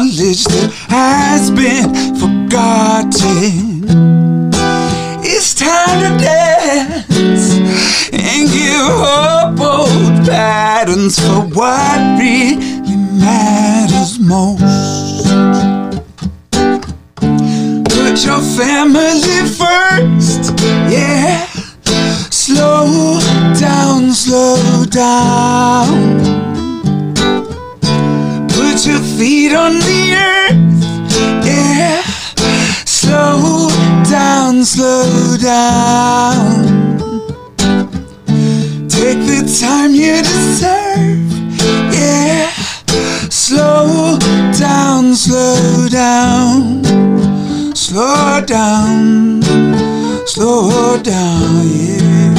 knowledge 0.00 0.44
that 0.44 0.72
has 0.88 1.50
been 1.50 1.92
forgotten. 2.16 3.84
It's 5.22 5.54
time 5.54 6.00
to 6.00 6.24
dance 6.24 7.52
and 8.10 8.48
give 8.48 8.80
up 8.80 9.60
old 9.60 10.26
patterns 10.26 11.18
for 11.18 11.42
what 11.54 12.18
really 12.18 12.96
matters 13.20 14.18
most. 14.18 15.26
Put 17.92 18.24
your 18.24 18.42
family 18.56 19.44
first, 19.60 20.58
yeah. 20.88 21.46
Slow 22.30 23.20
down, 23.60 24.12
slow 24.12 24.84
down. 24.86 26.39
Put 28.80 28.88
your 28.88 29.00
feet 29.18 29.52
on 29.52 29.74
the 29.74 30.14
earth, 30.14 31.44
yeah. 31.44 32.00
Slow 32.86 33.68
down, 34.08 34.64
slow 34.64 35.36
down. 35.36 36.64
Take 38.88 39.18
the 39.28 39.44
time 39.60 39.94
you 39.94 40.22
deserve, 40.22 41.30
yeah. 41.92 42.50
Slow 43.28 44.18
down, 44.58 45.14
slow 45.14 45.86
down. 45.90 46.82
Slow 47.74 48.40
down, 48.46 49.42
slow 50.24 50.96
down, 51.02 51.68
yeah. 51.68 52.34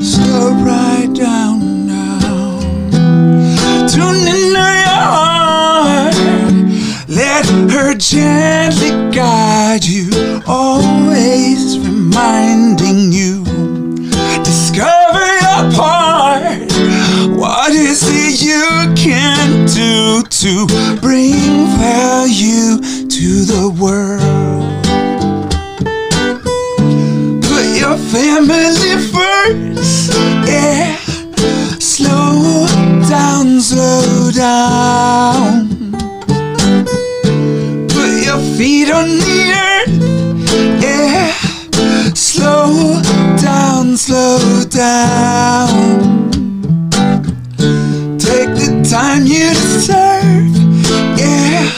Slow 0.00 0.50
right 0.64 1.14
down 1.14 1.86
now. 1.86 2.58
Tune 3.86 4.26
into 4.26 4.45
her 7.76 7.94
gently 7.94 8.88
guide 9.14 9.84
you, 9.84 10.40
always 10.46 11.78
reminding 11.78 13.12
you. 13.12 13.44
Discover 14.42 15.26
your 15.44 15.62
part. 15.76 16.72
What 17.36 17.72
is 17.72 18.02
it 18.06 18.40
you 18.40 18.94
can 18.96 19.66
do 19.66 20.22
to 20.22 20.66
bring 21.02 21.66
value 21.76 22.78
to 23.08 23.44
the 23.44 23.68
world? 23.78 24.82
Put 27.42 27.66
your 27.78 27.98
family 28.08 28.96
first, 29.12 30.14
yeah. 30.48 30.96
Slow 31.78 32.66
down, 33.06 33.60
slow 33.60 34.30
down. 34.30 35.75
Feet 38.56 38.86
the 38.86 39.52
earth, 39.52 40.82
yeah. 40.82 41.30
Slow 42.14 43.02
down, 43.36 43.98
slow 43.98 44.64
down. 44.70 46.30
Take 48.18 48.54
the 48.56 48.82
time 48.90 49.26
you 49.26 49.50
deserve, 49.50 50.56
yeah. 51.18 51.68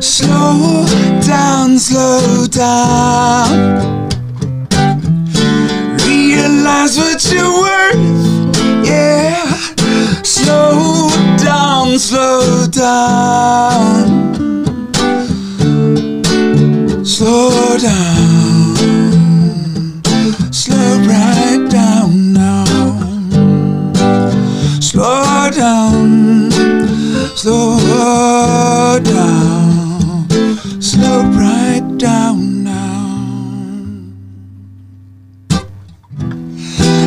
Slow 0.00 0.84
down, 1.26 1.78
slow 1.78 2.48
down. 2.48 4.10
Realize 6.06 6.98
what 6.98 7.32
you're 7.32 7.62
worth, 7.62 8.86
yeah. 8.86 9.42
Slow 10.22 11.08
down, 11.38 11.98
slow 11.98 12.66
down. 12.66 13.93
Slow 20.50 20.98
right 21.06 21.66
down 21.68 22.32
now. 22.32 22.64
Slow 24.80 25.50
down. 25.50 26.50
Slow 27.36 29.00
down. 29.00 30.30
Slow 30.80 31.24
right 31.32 31.84
down 31.98 32.64
now. 32.64 33.18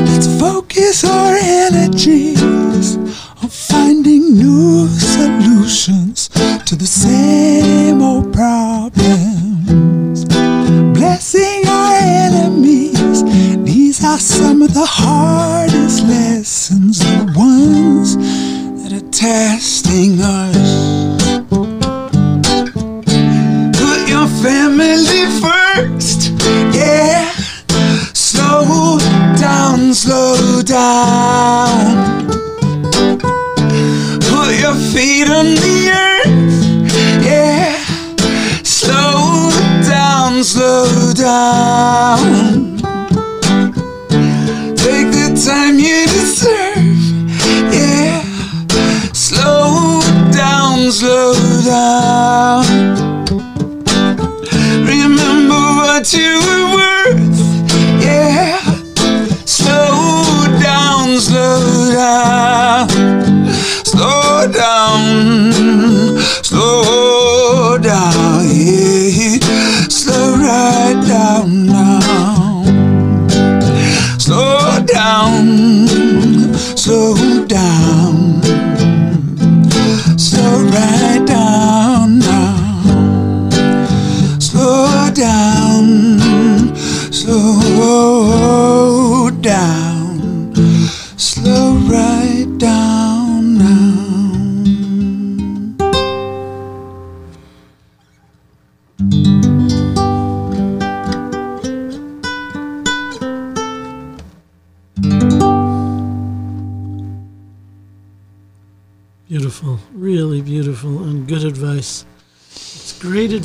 Let's 0.06 0.28
focus 0.40 1.04
our 1.04 1.38
energies 1.42 2.98
on 3.42 3.50
finding 3.50 4.38
new 4.38 4.88
solutions 4.90 6.30
to 6.68 6.76
the 6.76 6.86
same 6.86 7.47
the 14.78 14.86
hardest 14.86 16.04
lessons, 16.04 17.02
are 17.02 17.26
the 17.26 17.34
ones 17.36 18.16
that 18.84 18.94
are 18.94 19.10
testing 19.10 20.22
us. 20.22 20.70
Put 23.82 24.08
your 24.08 24.28
family 24.46 25.24
first, 25.42 26.30
yeah. 26.76 27.32
Slow 28.14 29.00
down, 29.40 29.96
slow 29.96 30.62
down. 30.62 32.28
Put 34.30 34.52
your 34.64 34.76
feet 34.94 35.28
on 35.28 35.56
the 35.66 35.78
earth, 36.06 37.26
yeah. 37.26 37.74
Slow 38.62 39.50
down, 39.90 40.44
slow 40.44 41.14
down. 41.14 42.47
Slow 51.08 51.34
down. 51.64 52.66
Remember 54.84 55.62
what 55.80 56.12
you 56.12 56.34
were 56.76 57.27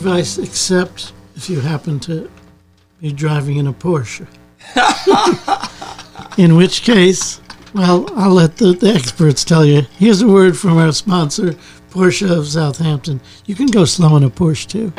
advice, 0.03 0.37
except 0.37 1.13
if 1.37 1.49
you 1.49 1.61
happen 1.61 2.01
to 2.01 2.29
be 3.01 3.13
driving 3.13 3.59
in 3.59 3.69
a 3.69 3.73
Porsche. 3.73 4.27
in 6.39 6.57
which 6.57 6.83
case, 6.83 7.41
well, 7.73 8.09
I'll 8.17 8.33
let 8.33 8.57
the, 8.57 8.73
the 8.73 8.89
experts 8.89 9.45
tell 9.45 9.65
you. 9.65 9.83
Here's 9.99 10.21
a 10.21 10.27
word 10.27 10.59
from 10.59 10.77
our 10.77 10.91
sponsor, 10.91 11.53
Porsche 11.91 12.37
of 12.37 12.49
Southampton. 12.49 13.21
You 13.47 13.55
can 13.55 13.67
go 13.67 13.85
slow 13.85 14.17
in 14.17 14.25
a 14.25 14.31
Porsche 14.31 14.67
too. 14.67 14.93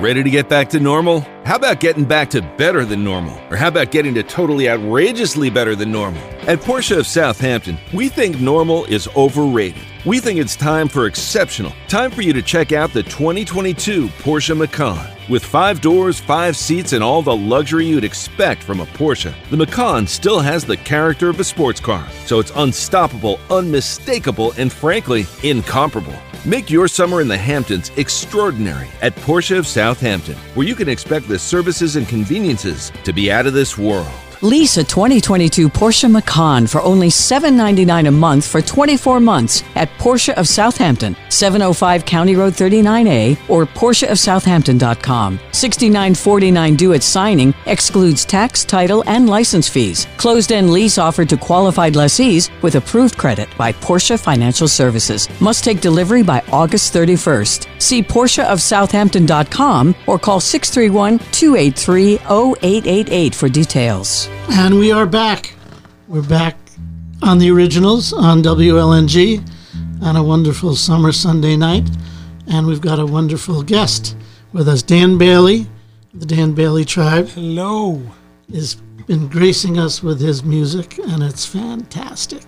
Ready 0.00 0.22
to 0.22 0.30
get 0.30 0.48
back 0.48 0.68
to 0.70 0.78
normal? 0.78 1.22
How 1.44 1.56
about 1.56 1.80
getting 1.80 2.04
back 2.04 2.30
to 2.30 2.40
better 2.56 2.84
than 2.84 3.02
normal? 3.02 3.36
Or 3.50 3.56
how 3.56 3.66
about 3.66 3.90
getting 3.90 4.14
to 4.14 4.22
totally 4.22 4.70
outrageously 4.70 5.50
better 5.50 5.74
than 5.74 5.90
normal? 5.90 6.22
At 6.46 6.60
Porsche 6.60 6.96
of 6.96 7.08
Southampton, 7.08 7.76
we 7.92 8.08
think 8.08 8.40
normal 8.40 8.84
is 8.84 9.08
overrated. 9.16 9.82
We 10.08 10.20
think 10.20 10.40
it's 10.40 10.56
time 10.56 10.88
for 10.88 11.04
exceptional. 11.04 11.74
Time 11.86 12.10
for 12.10 12.22
you 12.22 12.32
to 12.32 12.40
check 12.40 12.72
out 12.72 12.94
the 12.94 13.02
2022 13.02 14.08
Porsche 14.08 14.56
Macan. 14.56 15.06
With 15.28 15.44
five 15.44 15.82
doors, 15.82 16.18
five 16.18 16.56
seats, 16.56 16.94
and 16.94 17.04
all 17.04 17.20
the 17.20 17.36
luxury 17.36 17.84
you'd 17.84 18.04
expect 18.04 18.62
from 18.62 18.80
a 18.80 18.86
Porsche, 18.86 19.34
the 19.50 19.58
Macan 19.58 20.06
still 20.06 20.40
has 20.40 20.64
the 20.64 20.78
character 20.78 21.28
of 21.28 21.38
a 21.40 21.44
sports 21.44 21.78
car. 21.78 22.08
So 22.24 22.38
it's 22.38 22.52
unstoppable, 22.56 23.38
unmistakable, 23.50 24.52
and 24.56 24.72
frankly, 24.72 25.26
incomparable. 25.42 26.18
Make 26.42 26.70
your 26.70 26.88
summer 26.88 27.20
in 27.20 27.28
the 27.28 27.36
Hamptons 27.36 27.90
extraordinary 27.98 28.88
at 29.02 29.14
Porsche 29.16 29.58
of 29.58 29.66
Southampton, 29.66 30.36
where 30.54 30.66
you 30.66 30.74
can 30.74 30.88
expect 30.88 31.28
the 31.28 31.38
services 31.38 31.96
and 31.96 32.08
conveniences 32.08 32.92
to 33.04 33.12
be 33.12 33.30
out 33.30 33.46
of 33.46 33.52
this 33.52 33.76
world. 33.76 34.08
Lease 34.42 34.76
a 34.76 34.84
2022 34.84 35.68
Porsche 35.68 36.08
Macan 36.08 36.68
for 36.68 36.80
only 36.82 37.10
799 37.10 38.06
a 38.06 38.10
month 38.12 38.46
for 38.46 38.62
24 38.62 39.18
months 39.18 39.64
at 39.74 39.90
Porsche 39.98 40.32
of 40.34 40.46
Southampton, 40.46 41.16
705 41.28 42.04
County 42.04 42.36
Road 42.36 42.52
39A 42.52 43.36
or 43.50 43.66
PorscheofSouthampton.com. 43.66 45.38
$69.49 45.50 46.76
due 46.76 46.92
at 46.92 47.02
signing 47.02 47.52
excludes 47.66 48.24
tax, 48.24 48.64
title, 48.64 49.02
and 49.08 49.28
license 49.28 49.68
fees. 49.68 50.06
Closed 50.18 50.52
end 50.52 50.70
lease 50.70 50.98
offered 50.98 51.28
to 51.30 51.36
qualified 51.36 51.96
lessees 51.96 52.48
with 52.62 52.76
approved 52.76 53.18
credit 53.18 53.48
by 53.58 53.72
Porsche 53.72 54.20
Financial 54.20 54.68
Services. 54.68 55.28
Must 55.40 55.64
take 55.64 55.80
delivery 55.80 56.22
by 56.22 56.44
August 56.52 56.94
31st. 56.94 57.66
See 57.82 58.04
PorscheofSouthampton.com 58.04 59.96
or 60.06 60.18
call 60.20 60.38
631 60.38 61.18
283 61.32 62.18
0888 62.18 63.34
for 63.34 63.48
details. 63.48 64.27
And 64.50 64.78
we 64.78 64.92
are 64.92 65.06
back. 65.06 65.54
We're 66.08 66.22
back 66.22 66.56
on 67.22 67.38
the 67.38 67.50
originals 67.50 68.12
on 68.12 68.42
WLNG 68.42 69.42
on 70.02 70.16
a 70.16 70.22
wonderful 70.22 70.74
summer 70.74 71.12
Sunday 71.12 71.56
night. 71.56 71.88
And 72.46 72.66
we've 72.66 72.80
got 72.80 72.98
a 72.98 73.06
wonderful 73.06 73.62
guest 73.62 74.16
with 74.52 74.68
us. 74.68 74.82
Dan 74.82 75.18
Bailey, 75.18 75.66
the 76.14 76.26
Dan 76.26 76.52
Bailey 76.54 76.84
Tribe, 76.84 77.28
Hello. 77.28 78.02
has 78.52 78.74
been 79.06 79.28
gracing 79.28 79.78
us 79.78 80.02
with 80.02 80.20
his 80.20 80.44
music, 80.44 80.98
and 80.98 81.22
it's 81.22 81.46
fantastic. 81.46 82.42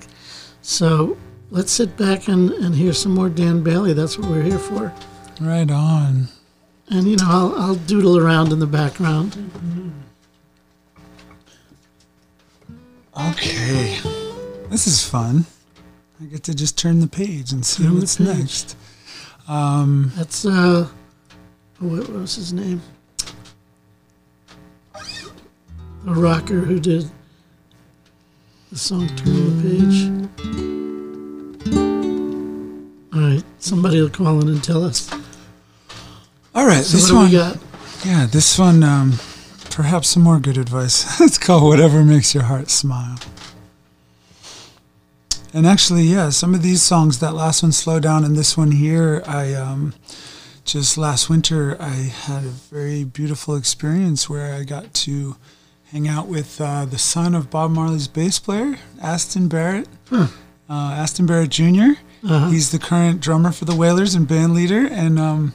So 0.63 1.17
let's 1.51 1.73
sit 1.73 1.97
back 1.97 2.29
and, 2.29 2.51
and 2.51 2.75
hear 2.75 2.93
some 2.93 3.13
more 3.15 3.29
Dan 3.29 3.63
Bailey. 3.63 3.93
That's 3.93 4.19
what 4.19 4.31
we're 4.31 4.43
here 4.43 4.59
for. 4.59 4.93
Right 5.41 5.71
on. 5.71 6.29
And, 6.89 7.07
you 7.07 7.17
know, 7.17 7.27
I'll, 7.29 7.55
I'll 7.57 7.75
doodle 7.77 8.19
around 8.19 8.53
in 8.53 8.59
the 8.59 8.67
background. 8.67 9.33
Mm-hmm. 9.33 9.91
Okay. 13.29 13.99
This 14.71 14.87
is 14.87 15.05
fun. 15.07 15.45
I 16.21 16.25
get 16.25 16.43
to 16.45 16.55
just 16.55 16.79
turn 16.79 17.01
the 17.01 17.07
page 17.07 17.53
and 17.53 17.65
see 17.65 17.85
Turn 17.85 17.97
what's 17.99 18.19
next. 18.21 18.77
That's, 19.49 20.45
uh, 20.45 20.87
what 21.79 22.09
was 22.09 22.37
his 22.37 22.53
name? 22.53 22.81
The 26.05 26.15
rocker 26.15 26.61
who 26.61 26.81
did 26.81 27.11
the 28.71 28.79
song 28.79 29.09
Turn 29.17 29.35
the 29.35 29.63
Page. 29.69 29.97
All 33.13 33.21
right, 33.21 33.43
somebody 33.59 34.01
will 34.01 34.09
call 34.09 34.41
in 34.41 34.49
and 34.49 34.63
tell 34.65 34.85
us. 34.85 35.11
All 36.55 36.67
right, 36.67 36.85
So 36.85 36.97
this 36.97 37.13
one. 37.13 37.31
do 37.31 37.37
we 37.37 37.39
got? 37.43 37.59
Yeah, 38.05 38.27
this 38.27 38.59
one. 38.59 38.83
Um, 38.83 39.13
perhaps 39.71 40.09
some 40.09 40.23
more 40.23 40.39
good 40.39 40.59
advice. 40.59 41.21
it's 41.23 41.39
called 41.39 41.65
"Whatever 41.65 42.05
Makes 42.05 42.35
Your 42.35 42.45
Heart 42.45 42.71
Smile." 42.71 43.19
And 45.53 45.67
actually, 45.67 46.05
yeah, 46.05 46.31
some 46.31 46.55
of 46.55 46.63
these 46.63 46.83
songs. 46.83 47.19
That 47.19 47.35
last 47.35 47.63
one, 47.63 47.73
"Slow 47.73 48.01
Down," 48.01 48.25
and 48.25 48.37
this 48.37 48.57
one 48.57 48.73
here, 48.73 49.23
I 49.27 49.55
um, 49.55 49.95
just 50.65 50.99
last 50.99 51.29
winter 51.29 51.77
I 51.81 51.89
had 51.89 52.45
a 52.45 52.49
very 52.71 53.05
beautiful 53.05 53.57
experience 53.57 54.29
where 54.29 54.55
I 54.55 54.65
got 54.65 54.95
to 54.95 55.37
hang 55.91 56.07
out 56.07 56.29
with 56.29 56.61
uh, 56.61 56.85
the 56.85 56.99
son 56.99 57.35
of 57.35 57.51
Bob 57.51 57.73
Marley's 57.73 58.07
bass 58.09 58.39
player, 58.39 58.79
Aston 59.03 59.49
Barrett. 59.49 59.89
Uh, 60.69 60.93
Aston 60.93 61.27
Barrett 61.27 61.51
Jr. 61.51 61.99
He's 62.49 62.71
the 62.71 62.79
current 62.79 63.21
drummer 63.21 63.51
for 63.51 63.65
the 63.65 63.75
Wailers 63.75 64.15
and 64.15 64.29
band 64.29 64.55
leader, 64.55 64.87
and 64.87 65.19
um, 65.19 65.55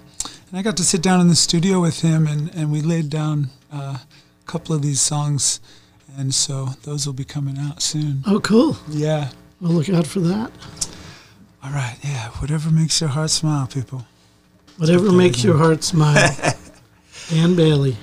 and 0.49 0.59
I 0.59 0.61
got 0.61 0.77
to 0.77 0.83
sit 0.83 1.01
down 1.01 1.21
in 1.21 1.27
the 1.27 1.35
studio 1.35 1.79
with 1.81 2.01
him, 2.01 2.27
and, 2.27 2.53
and 2.55 2.71
we 2.71 2.81
laid 2.81 3.09
down 3.09 3.49
a 3.71 3.99
couple 4.45 4.75
of 4.75 4.81
these 4.81 5.01
songs, 5.01 5.59
and 6.17 6.33
so 6.33 6.69
those 6.83 7.05
will 7.05 7.13
be 7.13 7.25
coming 7.25 7.57
out 7.57 7.81
soon. 7.81 8.23
Oh, 8.25 8.39
cool. 8.39 8.77
Yeah. 8.89 9.29
We'll 9.61 9.73
look 9.73 9.89
out 9.89 10.07
for 10.07 10.19
that. 10.21 10.51
All 11.63 11.71
right. 11.71 11.97
Yeah. 12.03 12.29
Whatever 12.39 12.69
makes 12.71 13.01
your 13.01 13.09
heart 13.09 13.31
smile, 13.31 13.67
people. 13.67 14.05
Whatever 14.77 15.11
makes 15.11 15.43
your 15.43 15.57
heart 15.57 15.83
smile. 15.83 16.35
Dan 17.29 17.55
Bailey. 17.55 17.97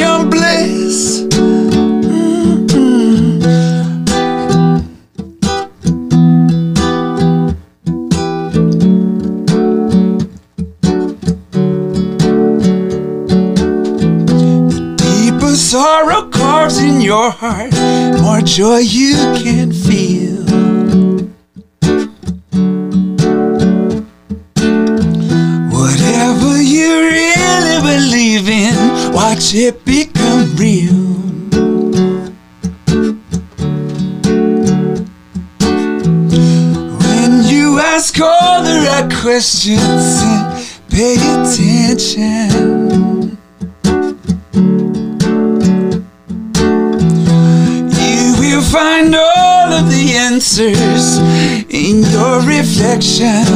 can 0.00 0.30
bless. 0.30 1.20
The 14.70 14.96
deeper 14.96 15.54
sorrow 15.54 16.30
carves 16.30 16.78
in 16.78 17.02
your 17.02 17.30
heart, 17.30 17.74
more 18.22 18.40
joy 18.40 18.78
you 18.78 19.16
can 19.42 19.70
feel. 19.70 20.40
Whatever 25.76 26.62
you 26.62 26.90
really 27.18 27.78
believe 27.82 28.48
in, 28.48 29.12
watch 29.12 29.54
it 29.54 29.84
questions 39.40 40.20
and 40.22 40.52
pay 40.90 41.16
attention. 41.32 42.50
You 47.96 48.34
will 48.38 48.60
find 48.60 49.14
all 49.14 49.72
of 49.72 49.88
the 49.88 50.12
answers 50.14 51.16
in 51.70 52.02
your 52.12 52.42
reflection. 52.42 53.49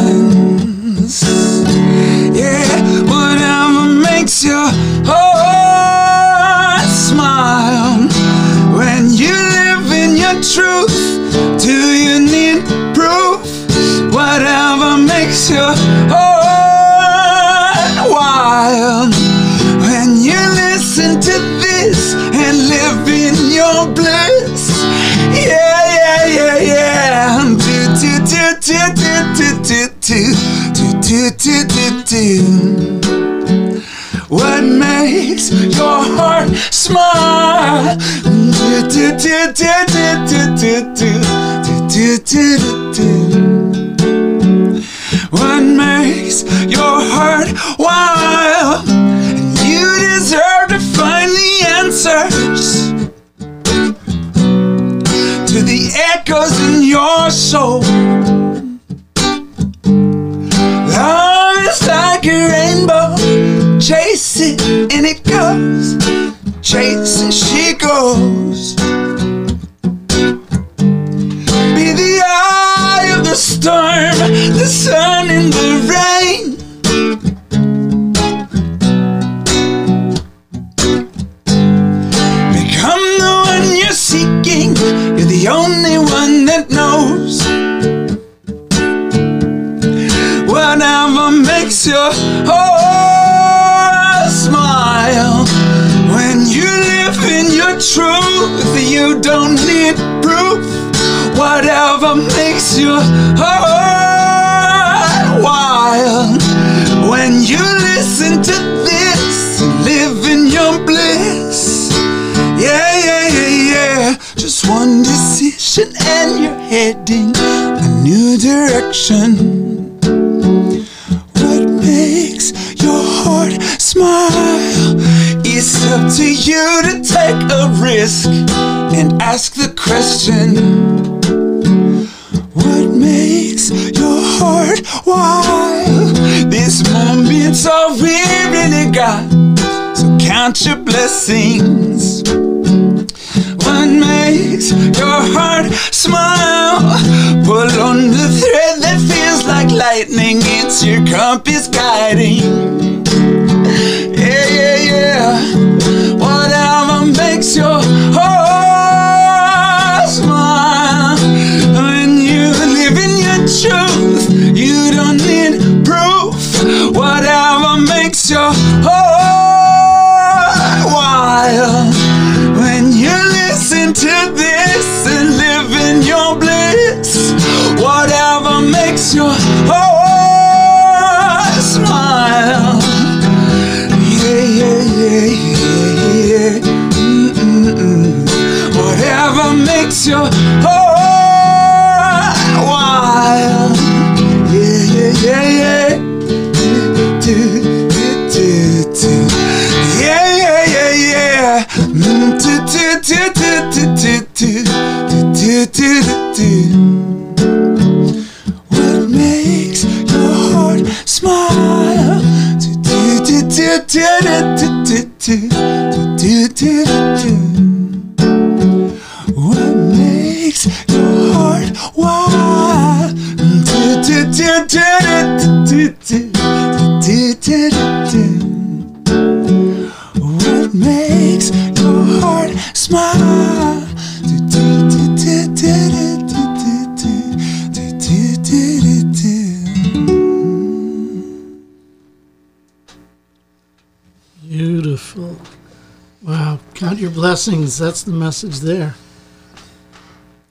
Blessings. 247.44 247.76
That's 247.76 248.02
the 248.04 248.12
message 248.12 248.60
there. 248.60 248.94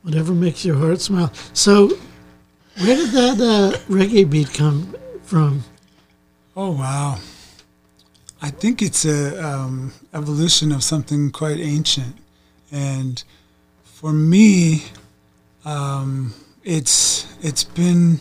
Whatever 0.03 0.33
makes 0.33 0.63
your 0.63 0.75
heart 0.75 1.01
smile. 1.01 1.31
So, 1.53 1.87
where 2.77 2.95
did 2.95 3.09
that 3.11 3.41
uh, 3.41 3.77
reggae 3.87 4.29
beat 4.29 4.53
come 4.53 4.95
from? 5.23 5.63
Oh 6.55 6.71
wow! 6.71 7.17
I 8.43 8.51
think 8.51 8.83
it's 8.83 9.05
a 9.05 9.43
um, 9.43 9.91
evolution 10.13 10.71
of 10.71 10.83
something 10.83 11.31
quite 11.31 11.59
ancient, 11.59 12.15
and 12.71 13.23
for 13.83 14.13
me, 14.13 14.83
um, 15.65 16.35
it's 16.63 17.25
it's 17.41 17.63
been 17.63 18.19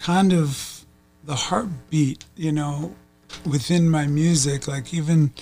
kind 0.00 0.32
of 0.32 0.84
the 1.22 1.36
heartbeat, 1.36 2.24
you 2.34 2.50
know, 2.50 2.96
within 3.48 3.88
my 3.88 4.08
music. 4.08 4.66
Like 4.66 4.92
even 4.92 5.32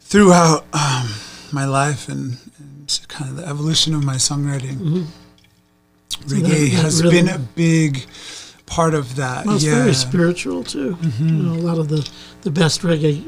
throughout 0.00 0.64
um, 0.72 1.08
my 1.52 1.64
life 1.64 2.08
and, 2.08 2.38
and 2.58 3.00
kind 3.08 3.30
of 3.30 3.36
the 3.36 3.46
evolution 3.46 3.94
of 3.94 4.04
my 4.04 4.16
songwriting, 4.16 5.06
reggae 6.26 6.42
that- 6.42 6.48
that 6.48 6.82
has 6.82 7.02
rhythm- 7.02 7.26
been 7.26 7.34
a 7.34 7.38
big 7.38 8.06
part 8.66 8.94
of 8.94 9.16
that. 9.16 9.46
Well, 9.46 9.56
it's 9.56 9.64
yeah. 9.64 9.72
Mm-hmm. 9.72 9.80
very 9.82 9.94
spiritual 9.94 10.64
too. 10.64 10.96
You 11.18 11.24
know, 11.30 11.52
a 11.54 11.62
lot 11.62 11.78
of 11.78 11.88
the 11.88 12.08
the 12.42 12.50
best 12.50 12.82
reggae, 12.82 13.24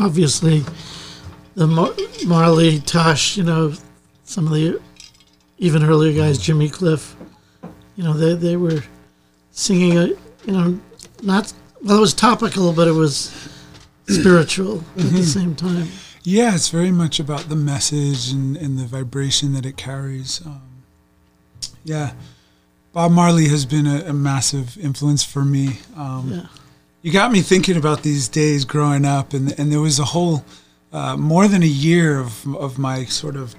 obviously, 0.00 0.64
the 1.54 1.66
Mar- 1.66 1.94
Marley, 2.26 2.80
Tosh. 2.80 3.36
You 3.36 3.44
know, 3.44 3.72
some 4.24 4.46
of 4.46 4.52
the 4.52 4.80
even 5.58 5.84
earlier 5.84 6.12
guys, 6.16 6.38
Jimmy 6.38 6.68
Cliff. 6.68 7.14
You 7.96 8.04
know, 8.04 8.12
they 8.14 8.34
they 8.34 8.56
were 8.56 8.82
singing 9.52 9.96
a 9.98 10.06
you 10.06 10.16
know 10.52 10.80
not 11.22 11.52
well 11.82 11.98
it 11.98 12.00
was 12.00 12.14
topical, 12.14 12.72
but 12.72 12.88
it 12.88 12.92
was 12.94 13.30
spiritual 14.08 14.78
at 14.96 15.02
Mm-hmm. 15.04 15.16
the 15.16 15.22
same 15.24 15.54
time. 15.54 15.88
Yeah, 16.22 16.54
it's 16.54 16.68
very 16.68 16.90
much 16.90 17.18
about 17.18 17.48
the 17.48 17.56
message 17.56 18.30
and, 18.30 18.56
and 18.56 18.78
the 18.78 18.84
vibration 18.84 19.52
that 19.54 19.64
it 19.64 19.76
carries. 19.76 20.44
Um, 20.44 20.60
yeah, 21.84 22.12
Bob 22.92 23.12
Marley 23.12 23.48
has 23.48 23.64
been 23.64 23.86
a, 23.86 24.00
a 24.06 24.12
massive 24.12 24.76
influence 24.78 25.24
for 25.24 25.44
me. 25.44 25.78
Um, 25.96 26.30
Yeah. 26.32 26.46
You 27.02 27.10
got 27.12 27.32
me 27.32 27.40
thinking 27.40 27.78
about 27.78 28.02
these 28.02 28.28
days 28.28 28.66
growing 28.66 29.06
up, 29.06 29.32
and 29.32 29.58
and 29.58 29.72
there 29.72 29.80
was 29.80 29.98
a 29.98 30.04
whole 30.04 30.44
uh, 30.92 31.16
more 31.16 31.48
than 31.48 31.62
a 31.62 31.66
year 31.66 32.20
of 32.20 32.46
of 32.54 32.78
my 32.78 33.06
sort 33.06 33.36
of 33.36 33.54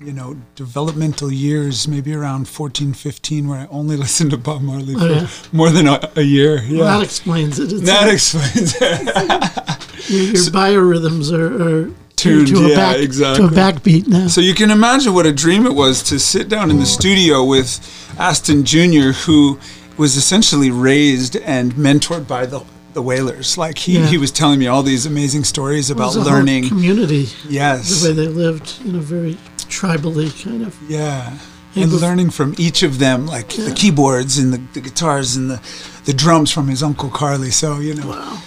you 0.00 0.14
know 0.14 0.34
developmental 0.54 1.30
years, 1.30 1.86
maybe 1.86 2.14
around 2.14 2.48
14, 2.48 2.94
15, 2.94 3.48
where 3.48 3.58
I 3.60 3.66
only 3.70 3.96
listened 4.04 4.30
to 4.30 4.38
Bob 4.38 4.62
Marley 4.62 4.94
for 4.94 5.00
Oh, 5.02 5.08
yeah. 5.12 5.28
more 5.52 5.68
than 5.68 5.86
a, 5.88 6.10
a 6.16 6.22
year. 6.22 6.62
Yeah, 6.62 6.78
Well, 6.84 6.98
that 6.98 7.04
explains 7.04 7.58
it. 7.58 7.70
It's 7.70 7.82
that 7.82 8.04
like 8.06 8.14
explains 8.14 8.74
it. 8.80 10.08
your, 10.08 10.22
your 10.32 10.44
biorhythms 10.50 11.30
are, 11.38 11.86
are 11.88 11.90
Tuned, 12.16 12.48
to 12.48 12.64
a 12.64 12.68
yeah, 12.70 12.76
back 12.76 12.96
to 13.36 13.44
a 13.44 13.48
backbeat 13.48 14.06
now. 14.08 14.26
So 14.28 14.40
you 14.40 14.54
can 14.54 14.70
imagine 14.70 15.12
what 15.12 15.26
a 15.26 15.32
dream 15.32 15.66
it 15.66 15.74
was 15.74 16.02
to 16.04 16.18
sit 16.18 16.48
down 16.48 16.70
in 16.70 16.78
the 16.78 16.86
studio 16.86 17.44
with 17.44 17.78
Aston 18.18 18.64
Jr., 18.64 19.12
who 19.26 19.58
was 19.98 20.16
essentially 20.16 20.70
raised 20.70 21.36
and 21.36 21.74
mentored 21.74 22.26
by 22.26 22.46
the 22.46 22.60
the 22.94 23.02
Wailers. 23.02 23.58
Like 23.58 23.76
he, 23.76 23.98
Yeah. 23.98 24.06
he 24.06 24.16
was 24.16 24.30
telling 24.32 24.58
me 24.58 24.66
all 24.66 24.82
these 24.82 25.04
amazing 25.04 25.44
stories 25.44 25.90
It 25.90 25.94
about 25.96 26.06
was 26.06 26.16
a 26.16 26.20
whole 26.22 26.32
learning. 26.32 26.68
community. 26.68 27.28
Yes. 27.46 28.00
the 28.00 28.08
way 28.08 28.14
they 28.14 28.28
lived, 28.28 28.78
in 28.86 28.94
a 28.94 29.00
very 29.00 29.34
tribally 29.68 30.30
kind 30.42 30.62
of. 30.66 30.74
Yeah. 30.88 31.36
And 31.74 31.92
learning 31.92 32.30
from 32.30 32.54
each 32.56 32.82
of 32.82 32.98
them, 32.98 33.26
like 33.26 33.48
the 33.50 33.74
keyboards 33.76 34.38
and 34.38 34.50
the, 34.54 34.62
the 34.72 34.80
guitars 34.80 35.36
and 35.36 35.50
the, 35.50 35.60
the 36.06 36.14
drums 36.14 36.50
from 36.50 36.68
his 36.68 36.82
uncle 36.82 37.10
Carly. 37.10 37.50
So, 37.50 37.80
you 37.80 37.92
know. 37.92 38.08
Wow. 38.08 38.42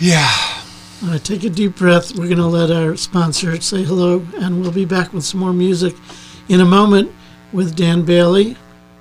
Yeah. 0.00 0.28
Right, 1.04 1.24
take 1.24 1.42
a 1.42 1.50
deep 1.50 1.74
breath. 1.74 2.12
We're 2.12 2.26
going 2.28 2.36
to 2.36 2.46
let 2.46 2.70
our 2.70 2.96
sponsor 2.96 3.60
say 3.60 3.82
hello, 3.82 4.24
and 4.36 4.60
we'll 4.60 4.70
be 4.70 4.84
back 4.84 5.12
with 5.12 5.24
some 5.24 5.40
more 5.40 5.52
music 5.52 5.96
in 6.48 6.60
a 6.60 6.64
moment 6.64 7.10
with 7.52 7.74
Dan 7.74 8.02
Bailey. 8.02 8.56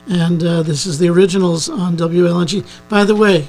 And 0.07 0.43
uh, 0.43 0.63
this 0.63 0.87
is 0.87 0.97
the 0.97 1.09
originals 1.09 1.69
on 1.69 1.97
WLNG. 1.97 2.67
By 2.89 3.03
the 3.03 3.15
way, 3.15 3.47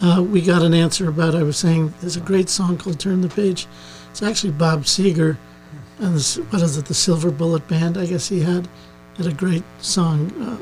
uh, 0.00 0.20
we 0.28 0.40
got 0.40 0.62
an 0.62 0.74
answer 0.74 1.08
about, 1.08 1.36
I 1.36 1.44
was 1.44 1.58
saying, 1.58 1.94
there's 2.00 2.16
a 2.16 2.20
great 2.20 2.48
song 2.48 2.76
called 2.76 2.98
Turn 2.98 3.20
the 3.20 3.28
Page. 3.28 3.68
It's 4.10 4.20
actually 4.20 4.52
Bob 4.52 4.82
Seger, 4.82 5.36
and 6.00 6.16
this, 6.16 6.38
what 6.38 6.62
is 6.62 6.76
it, 6.76 6.86
the 6.86 6.94
Silver 6.94 7.30
Bullet 7.30 7.68
Band, 7.68 7.96
I 7.96 8.06
guess 8.06 8.28
he 8.28 8.40
had, 8.40 8.66
had 9.16 9.26
a 9.26 9.32
great 9.32 9.62
song, 9.78 10.32
uh, 10.42 10.58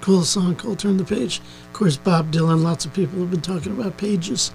cool 0.00 0.24
song 0.24 0.56
called 0.56 0.80
Turn 0.80 0.96
the 0.96 1.04
Page. 1.04 1.38
Of 1.38 1.72
course, 1.74 1.96
Bob 1.96 2.32
Dylan, 2.32 2.64
lots 2.64 2.84
of 2.84 2.92
people 2.92 3.20
have 3.20 3.30
been 3.30 3.40
talking 3.40 3.70
about 3.70 3.98
pages. 3.98 4.50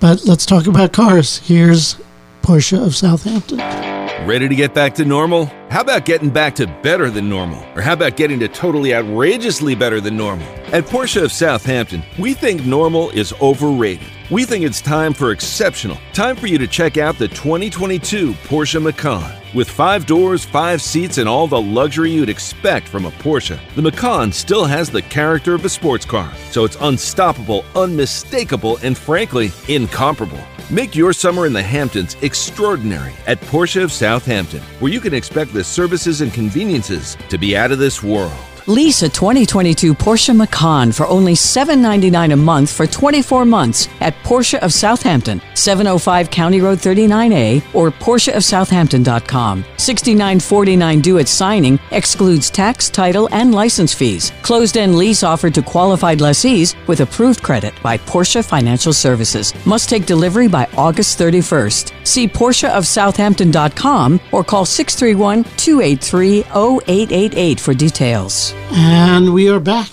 But 0.00 0.24
let's 0.24 0.46
talk 0.46 0.66
about 0.66 0.92
cars. 0.92 1.38
Here's 1.38 1.96
Porsche 2.42 2.84
of 2.84 2.96
Southampton. 2.96 3.99
Ready 4.18 4.48
to 4.48 4.54
get 4.54 4.74
back 4.74 4.94
to 4.96 5.04
normal? 5.04 5.46
How 5.70 5.80
about 5.80 6.04
getting 6.04 6.28
back 6.28 6.54
to 6.56 6.66
better 6.66 7.10
than 7.10 7.30
normal? 7.30 7.64
Or 7.74 7.80
how 7.80 7.94
about 7.94 8.16
getting 8.16 8.38
to 8.40 8.48
totally 8.48 8.94
outrageously 8.94 9.74
better 9.74 9.98
than 9.98 10.16
normal? 10.16 10.46
At 10.74 10.84
Porsche 10.84 11.22
of 11.22 11.32
Southampton, 11.32 12.02
we 12.18 12.34
think 12.34 12.66
normal 12.66 13.08
is 13.10 13.32
overrated. 13.40 14.06
We 14.30 14.44
think 14.44 14.64
it's 14.64 14.82
time 14.82 15.14
for 15.14 15.30
exceptional. 15.30 15.96
Time 16.12 16.36
for 16.36 16.48
you 16.48 16.58
to 16.58 16.66
check 16.66 16.98
out 16.98 17.16
the 17.18 17.28
2022 17.28 18.32
Porsche 18.32 18.82
Macan. 18.82 19.32
With 19.54 19.70
five 19.70 20.04
doors, 20.04 20.44
five 20.44 20.82
seats, 20.82 21.16
and 21.16 21.28
all 21.28 21.46
the 21.46 21.60
luxury 21.60 22.10
you'd 22.10 22.28
expect 22.28 22.88
from 22.88 23.06
a 23.06 23.10
Porsche, 23.12 23.58
the 23.74 23.82
Macan 23.82 24.32
still 24.32 24.66
has 24.66 24.90
the 24.90 25.02
character 25.02 25.54
of 25.54 25.64
a 25.64 25.68
sports 25.68 26.04
car, 26.04 26.30
so 26.50 26.64
it's 26.64 26.76
unstoppable, 26.80 27.64
unmistakable, 27.74 28.76
and 28.82 28.98
frankly, 28.98 29.50
incomparable. 29.66 30.40
Make 30.70 30.94
your 30.94 31.12
summer 31.12 31.46
in 31.46 31.52
the 31.52 31.60
Hamptons 31.60 32.16
extraordinary 32.22 33.12
at 33.26 33.40
Porsche 33.40 33.82
of 33.82 33.90
Southampton, 33.90 34.62
where 34.78 34.92
you 34.92 35.00
can 35.00 35.12
expect 35.12 35.52
the 35.52 35.64
services 35.64 36.20
and 36.20 36.32
conveniences 36.32 37.16
to 37.28 37.38
be 37.38 37.56
out 37.56 37.72
of 37.72 37.80
this 37.80 38.04
world. 38.04 38.49
Lease 38.70 39.02
a 39.02 39.08
2022 39.08 39.94
Porsche 39.96 40.32
Macan 40.32 40.92
for 40.92 41.04
only 41.08 41.34
799 41.34 42.30
a 42.30 42.36
month 42.36 42.70
for 42.70 42.86
24 42.86 43.44
months 43.44 43.88
at 43.98 44.14
Porsche 44.22 44.60
of 44.60 44.72
Southampton, 44.72 45.42
705 45.54 46.30
County 46.30 46.60
Road 46.60 46.78
39A 46.78 47.64
or 47.74 47.90
PorscheofSouthampton.com. 47.90 49.64
$69.49 49.76 51.02
due 51.02 51.18
at 51.18 51.26
signing 51.26 51.80
excludes 51.90 52.48
tax, 52.48 52.88
title, 52.88 53.28
and 53.32 53.52
license 53.52 53.92
fees. 53.92 54.30
Closed 54.42 54.76
end 54.76 54.94
lease 54.94 55.24
offered 55.24 55.54
to 55.54 55.62
qualified 55.62 56.20
lessees 56.20 56.76
with 56.86 57.00
approved 57.00 57.42
credit 57.42 57.74
by 57.82 57.98
Porsche 57.98 58.44
Financial 58.44 58.92
Services. 58.92 59.52
Must 59.66 59.88
take 59.88 60.06
delivery 60.06 60.46
by 60.46 60.68
August 60.76 61.18
31st. 61.18 62.06
See 62.06 62.28
PorscheofSouthampton.com 62.28 64.20
or 64.30 64.44
call 64.44 64.64
631 64.64 65.42
283 65.56 66.44
0888 66.44 67.58
for 67.58 67.74
details. 67.74 68.54
And 68.72 69.32
we 69.32 69.48
are 69.48 69.60
back 69.60 69.90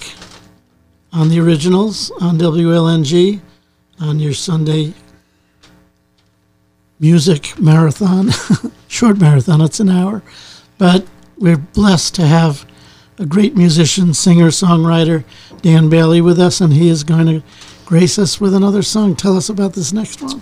on 1.12 1.30
the 1.30 1.40
originals 1.40 2.12
on 2.22 2.38
WLNG 2.38 3.40
on 4.00 4.20
your 4.20 4.34
Sunday 4.34 4.94
music 7.00 7.60
marathon. 7.60 8.30
Short 8.88 9.20
marathon, 9.20 9.62
it's 9.62 9.80
an 9.80 9.90
hour. 9.90 10.24
But 10.78 11.06
we're 11.38 11.58
blessed 11.58 12.16
to 12.16 12.26
have 12.26 12.66
a 13.20 13.26
great 13.26 13.56
musician, 13.56 14.14
singer, 14.14 14.48
songwriter, 14.48 15.24
Dan 15.62 15.90
Bailey, 15.90 16.22
with 16.22 16.40
us, 16.40 16.62
and 16.62 16.74
he 16.74 16.90
is 16.90 17.04
going 17.04 17.26
to 17.26 17.44
grace 17.86 18.20
us 18.20 18.40
with 18.40 18.54
another 18.54 18.84
song. 18.84 19.16
Tell 19.16 19.38
us 19.38 19.50
about 19.50 19.74
this 19.74 19.92
next 19.92 20.22
one. 20.22 20.42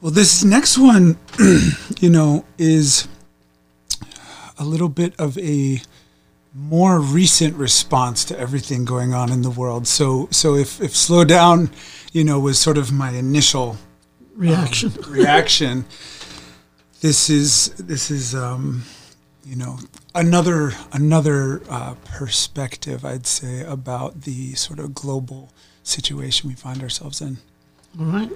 Well, 0.00 0.12
this 0.12 0.44
next 0.44 0.78
one, 0.78 1.18
you 2.00 2.08
know, 2.10 2.44
is 2.56 3.08
a 4.58 4.64
little 4.64 4.88
bit 4.88 5.18
of 5.18 5.36
a 5.38 5.80
more 6.54 6.98
recent 7.00 7.56
response 7.56 8.24
to 8.26 8.38
everything 8.38 8.84
going 8.84 9.14
on 9.14 9.30
in 9.30 9.42
the 9.42 9.50
world. 9.50 9.86
So, 9.86 10.28
so 10.30 10.54
if, 10.56 10.80
if 10.80 10.96
slow 10.96 11.24
down, 11.24 11.70
you 12.12 12.24
know, 12.24 12.40
was 12.40 12.58
sort 12.58 12.78
of 12.78 12.90
my 12.92 13.10
initial 13.10 13.76
Reaction. 14.34 14.92
reaction, 15.08 15.84
this 17.02 17.28
is 17.28 17.74
this 17.74 18.10
is 18.10 18.34
um, 18.34 18.84
you 19.44 19.54
know 19.54 19.78
another 20.14 20.72
another 20.92 21.60
uh, 21.68 21.94
perspective, 22.06 23.04
I'd 23.04 23.26
say, 23.26 23.60
about 23.60 24.22
the 24.22 24.54
sort 24.54 24.78
of 24.78 24.94
global 24.94 25.52
situation 25.82 26.48
we 26.48 26.54
find 26.54 26.82
ourselves 26.82 27.20
in. 27.20 27.36
All 27.98 28.06
right. 28.06 28.30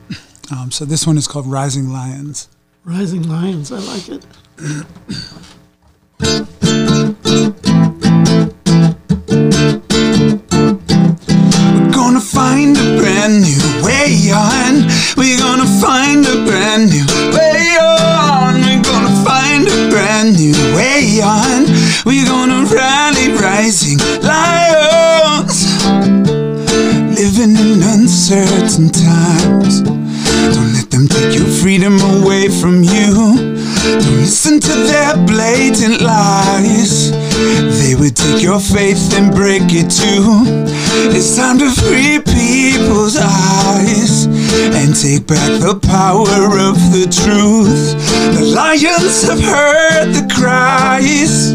Um, 0.53 0.71
so 0.71 0.85
this 0.85 1.07
one 1.07 1.17
is 1.17 1.27
called 1.27 1.47
Rising 1.47 1.91
Lions. 1.91 2.51
Rising 2.85 3.27
Lions, 3.27 3.73
I 3.73 3.79
like 3.79 4.11
it. 4.11 4.27
freedom 31.65 31.99
away 32.21 32.47
from 32.47 32.83
you. 32.83 33.15
Don't 33.97 34.21
listen 34.21 34.61
to 34.61 34.69
their 34.69 35.17
blatant 35.27 36.03
lies. 36.03 37.11
They 37.81 37.95
would 37.95 38.15
take 38.15 38.43
your 38.43 38.61
faith 38.61 39.15
and 39.17 39.35
break 39.35 39.63
it 39.73 39.89
too. 39.89 40.45
It's 41.17 41.37
time 41.37 41.59
to 41.61 41.71
free 41.71 42.19
people's 42.65 43.19
eyes 43.21 44.25
and 44.73 44.97
take 44.97 45.27
back 45.27 45.53
the 45.61 45.77
power 45.85 46.49
of 46.69 46.77
the 46.97 47.05
truth. 47.05 47.93
The 48.33 48.45
lions 48.57 49.29
have 49.29 49.41
heard 49.41 50.09
the 50.17 50.25
cries. 50.33 51.55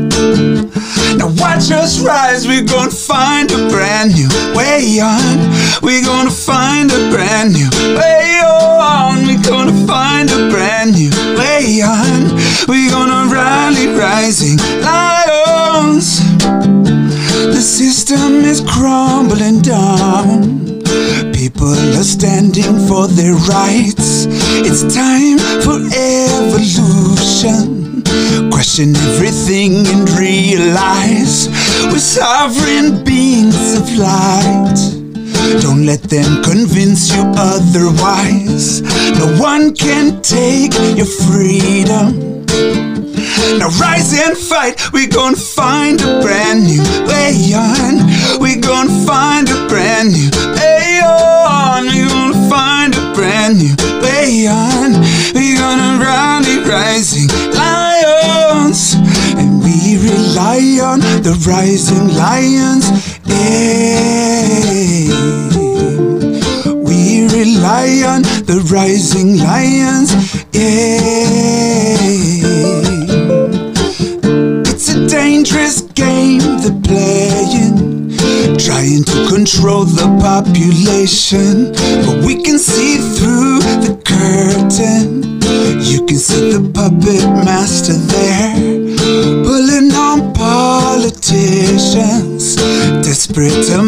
Now 1.18 1.34
watch 1.42 1.72
us 1.72 2.00
rise, 2.00 2.46
we're 2.48 2.68
gonna 2.68 2.92
find 2.92 3.50
a 3.52 3.70
brand 3.74 4.14
new 4.14 4.30
way 4.54 5.00
on. 5.02 5.38
We're 5.82 6.06
gonna 6.06 6.30
find 6.30 6.92
a 6.92 7.10
brand 7.10 7.54
new 7.54 7.70
way 7.98 8.42
on. 8.46 9.26
We're 9.26 9.42
gonna 9.42 9.78
find 9.88 10.30
a 10.30 10.50
brand 10.54 10.94
new 10.94 11.10
way 11.40 11.82
on. 11.82 12.38
We're 12.68 12.92
gonna 12.92 13.34
rally 13.34 13.88
rising 13.98 14.58
lions. 14.86 16.22
The 17.56 17.62
system 17.62 18.46
is 18.46 18.62
crumbling 18.62 19.62
down. 19.62 20.79
People 21.34 21.74
are 21.98 22.04
standing 22.04 22.88
for 22.88 23.08
their 23.08 23.34
rights. 23.34 24.26
It's 24.66 24.84
time 24.94 25.38
for 25.62 25.78
evolution. 25.94 27.68
Question 28.52 28.96
everything 28.96 29.86
and 29.88 30.10
realize 30.18 31.48
we're 31.92 32.00
sovereign 32.00 33.04
beings 33.04 33.76
of 33.78 33.86
light. 33.98 34.80
Don't 35.62 35.86
let 35.86 36.02
them 36.04 36.44
convince 36.44 37.14
you 37.16 37.24
otherwise. 37.38 38.82
No 39.18 39.28
one 39.40 39.74
can 39.76 40.22
take 40.22 40.74
your 40.98 41.06
freedom. 41.06 42.30
Now 43.60 43.70
rise 43.80 44.14
and 44.14 44.38
fight, 44.38 44.92
we're 44.92 45.08
gonna 45.08 45.36
find 45.36 46.02
a 46.02 46.22
brand 46.22 46.66
new 46.66 46.82
way 47.08 47.54
on. 47.54 48.10
We're 48.42 48.60
gonna 48.60 49.06
find 49.06 49.48
a 49.50 49.68
brand 49.68 50.14
new 50.14 50.30
way 50.58 51.02
on. 51.06 51.86
We're 51.86 52.08
gonna 52.10 52.50
find 52.50 52.96
a 52.96 53.14
brand 53.14 53.60
new 53.60 53.76
way 54.02 54.48
on. 54.48 54.94
We're 55.34 55.58
gonna 55.58 56.04
rally 56.04 56.58
rising 56.68 57.30
lions. 57.54 58.96
And 59.38 59.62
we 59.64 59.98
rely 59.98 60.80
on 60.82 61.00
the 61.22 61.36
rising 61.48 62.08
lions. 62.16 62.90
Yeah. 63.26 64.30
We 66.74 67.28
rely 67.28 68.04
on 68.08 68.24
the 68.50 68.60
rising 68.72 69.38
lions. 69.38 70.10
Yeah. 70.52 71.29
Control 79.50 79.86
the 79.86 80.06
population. 80.22 81.72
But 82.06 82.26
we 82.26 82.44
can 82.44 82.60
see 82.60 82.98
through 83.18 83.60
the 83.82 83.96
curtain. 84.06 85.24
You 85.82 86.06
can 86.06 86.18
see 86.18 86.52
the 86.52 86.60
puppet 86.74 87.24
master 87.46 87.94
there, 87.94 88.54
pulling 89.44 89.94
on 89.94 90.34
politicians, 90.34 92.56
desperate 93.04 93.66
to 93.68 93.82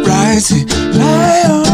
rising 0.00 0.66
lions. 0.98 1.71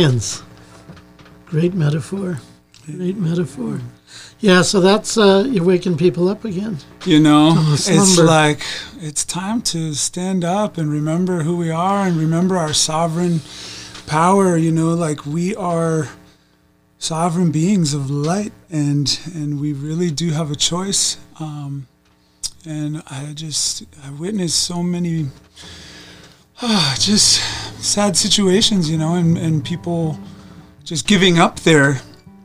Lions. 0.00 0.42
Great 1.44 1.74
metaphor. 1.74 2.40
Great 2.86 3.18
metaphor. 3.18 3.80
Yeah, 4.38 4.62
so 4.62 4.80
that's 4.80 5.18
uh, 5.18 5.44
you're 5.46 5.62
waking 5.64 5.98
people 5.98 6.26
up 6.26 6.46
again. 6.46 6.78
You 7.04 7.20
know, 7.20 7.52
it's 7.68 8.18
like 8.18 8.62
it's 8.98 9.26
time 9.26 9.60
to 9.62 9.92
stand 9.92 10.42
up 10.42 10.78
and 10.78 10.90
remember 10.90 11.42
who 11.42 11.54
we 11.54 11.70
are 11.70 12.06
and 12.06 12.16
remember 12.16 12.56
our 12.56 12.72
sovereign 12.72 13.42
power. 14.06 14.56
You 14.56 14.72
know, 14.72 14.94
like 14.94 15.26
we 15.26 15.54
are 15.54 16.08
sovereign 16.98 17.52
beings 17.52 17.92
of 17.92 18.10
light, 18.10 18.54
and 18.70 19.20
and 19.34 19.60
we 19.60 19.74
really 19.74 20.10
do 20.10 20.30
have 20.30 20.50
a 20.50 20.56
choice. 20.56 21.18
Um, 21.38 21.88
and 22.64 23.02
I 23.08 23.32
just 23.34 23.84
I 24.02 24.10
witnessed 24.12 24.62
so 24.62 24.82
many 24.82 25.26
ah, 26.62 26.96
just 26.98 27.40
sad 27.82 28.16
situations, 28.16 28.90
you 28.90 28.98
know, 28.98 29.14
and, 29.14 29.38
and 29.38 29.64
people 29.64 30.18
just 30.84 31.06
giving 31.06 31.38
up 31.38 31.60
their 31.60 32.00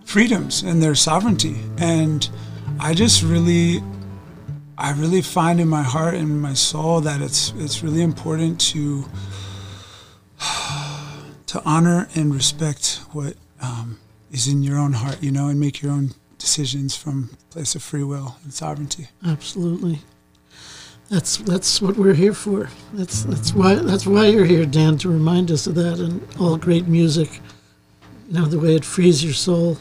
freedoms 0.06 0.62
and 0.62 0.82
their 0.82 0.96
sovereignty. 0.96 1.58
And 1.78 2.30
I 2.80 2.94
just 2.94 3.24
really 3.24 3.82
I 4.78 4.92
really 4.92 5.22
find 5.22 5.60
in 5.60 5.70
my 5.70 5.84
heart 5.84 6.16
and 6.16 6.42
my 6.42 6.54
soul 6.54 7.02
that 7.02 7.22
it's 7.22 7.54
it's 7.58 7.82
really 7.84 8.02
important 8.02 8.60
to 8.72 9.06
to 11.48 11.62
honor 11.66 12.08
and 12.16 12.34
respect 12.34 13.00
what 13.12 13.36
um, 13.62 14.00
is 14.32 14.48
in 14.48 14.64
your 14.64 14.78
own 14.78 14.94
heart, 14.94 15.24
you 15.24 15.32
know, 15.32 15.48
and 15.48 15.60
make 15.60 15.82
your 15.82 15.92
own 15.92 16.12
decisions 16.38 16.96
from 16.96 17.30
place 17.50 17.74
of 17.74 17.82
free 17.82 18.04
will 18.04 18.36
and 18.44 18.54
sovereignty. 18.54 19.08
Absolutely. 19.26 20.02
That's 21.10 21.38
that's 21.38 21.82
what 21.82 21.98
we're 21.98 22.16
here 22.16 22.34
for. 22.34 22.70
That's 22.94 23.24
that's 23.24 23.54
why 23.54 23.76
that's 23.76 24.08
why 24.08 24.28
you're 24.28 24.46
here, 24.46 24.66
Dan, 24.66 24.98
to 25.00 25.10
remind 25.10 25.52
us 25.52 25.68
of 25.68 25.76
that 25.76 26.00
and 26.00 26.26
all 26.40 26.58
great 26.58 26.88
music. 26.88 27.42
You 28.28 28.40
know 28.40 28.46
the 28.46 28.60
way 28.60 28.76
it 28.76 28.84
frees 28.84 29.24
your 29.24 29.34
soul. 29.34 29.78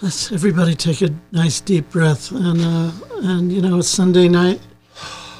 Let's 0.00 0.30
everybody 0.30 0.74
take 0.76 1.02
a 1.02 1.10
nice 1.32 1.60
deep 1.60 1.90
breath 1.90 2.30
and 2.30 2.60
uh, 2.60 2.92
and 3.28 3.52
you 3.52 3.60
know 3.62 3.78
it's 3.78 3.88
Sunday 3.88 4.28
night. 4.28 4.60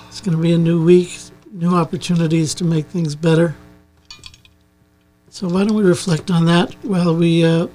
It's 0.08 0.20
going 0.20 0.36
to 0.36 0.42
be 0.42 0.52
a 0.52 0.58
new 0.58 0.84
week, 0.84 1.16
new 1.52 1.74
opportunities 1.74 2.54
to 2.54 2.64
make 2.64 2.86
things 2.86 3.14
better. 3.14 3.54
So 5.30 5.48
why 5.48 5.64
don't 5.64 5.76
we 5.76 5.84
reflect 5.84 6.30
on 6.30 6.44
that 6.46 6.74
while 6.84 7.14
we 7.16 7.44
uh, 7.44 7.68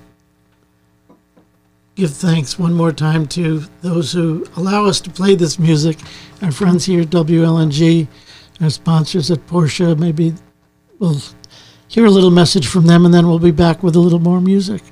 give 1.98 2.14
thanks 2.14 2.60
one 2.60 2.76
more 2.76 2.92
time 2.92 3.26
to 3.26 3.64
those 3.82 4.12
who 4.12 4.46
allow 4.56 4.86
us 4.86 5.02
to 5.02 5.10
play 5.10 5.34
this 5.34 5.58
music, 5.58 5.98
our 6.44 6.52
friends 6.52 6.86
here 6.86 7.02
at 7.02 7.08
WLNG, 7.08 8.08
our 8.62 8.70
sponsors 8.70 9.32
at 9.32 9.40
Porsche. 9.48 9.98
Maybe 9.98 10.36
we'll 11.00 11.20
hear 11.88 12.06
a 12.06 12.12
little 12.12 12.30
message 12.30 12.68
from 12.68 12.86
them 12.86 13.04
and 13.04 13.12
then 13.12 13.28
we'll 13.28 13.40
be 13.40 13.50
back 13.50 13.82
with 13.82 13.96
a 13.96 14.00
little 14.00 14.20
more 14.20 14.40
music. 14.40 14.84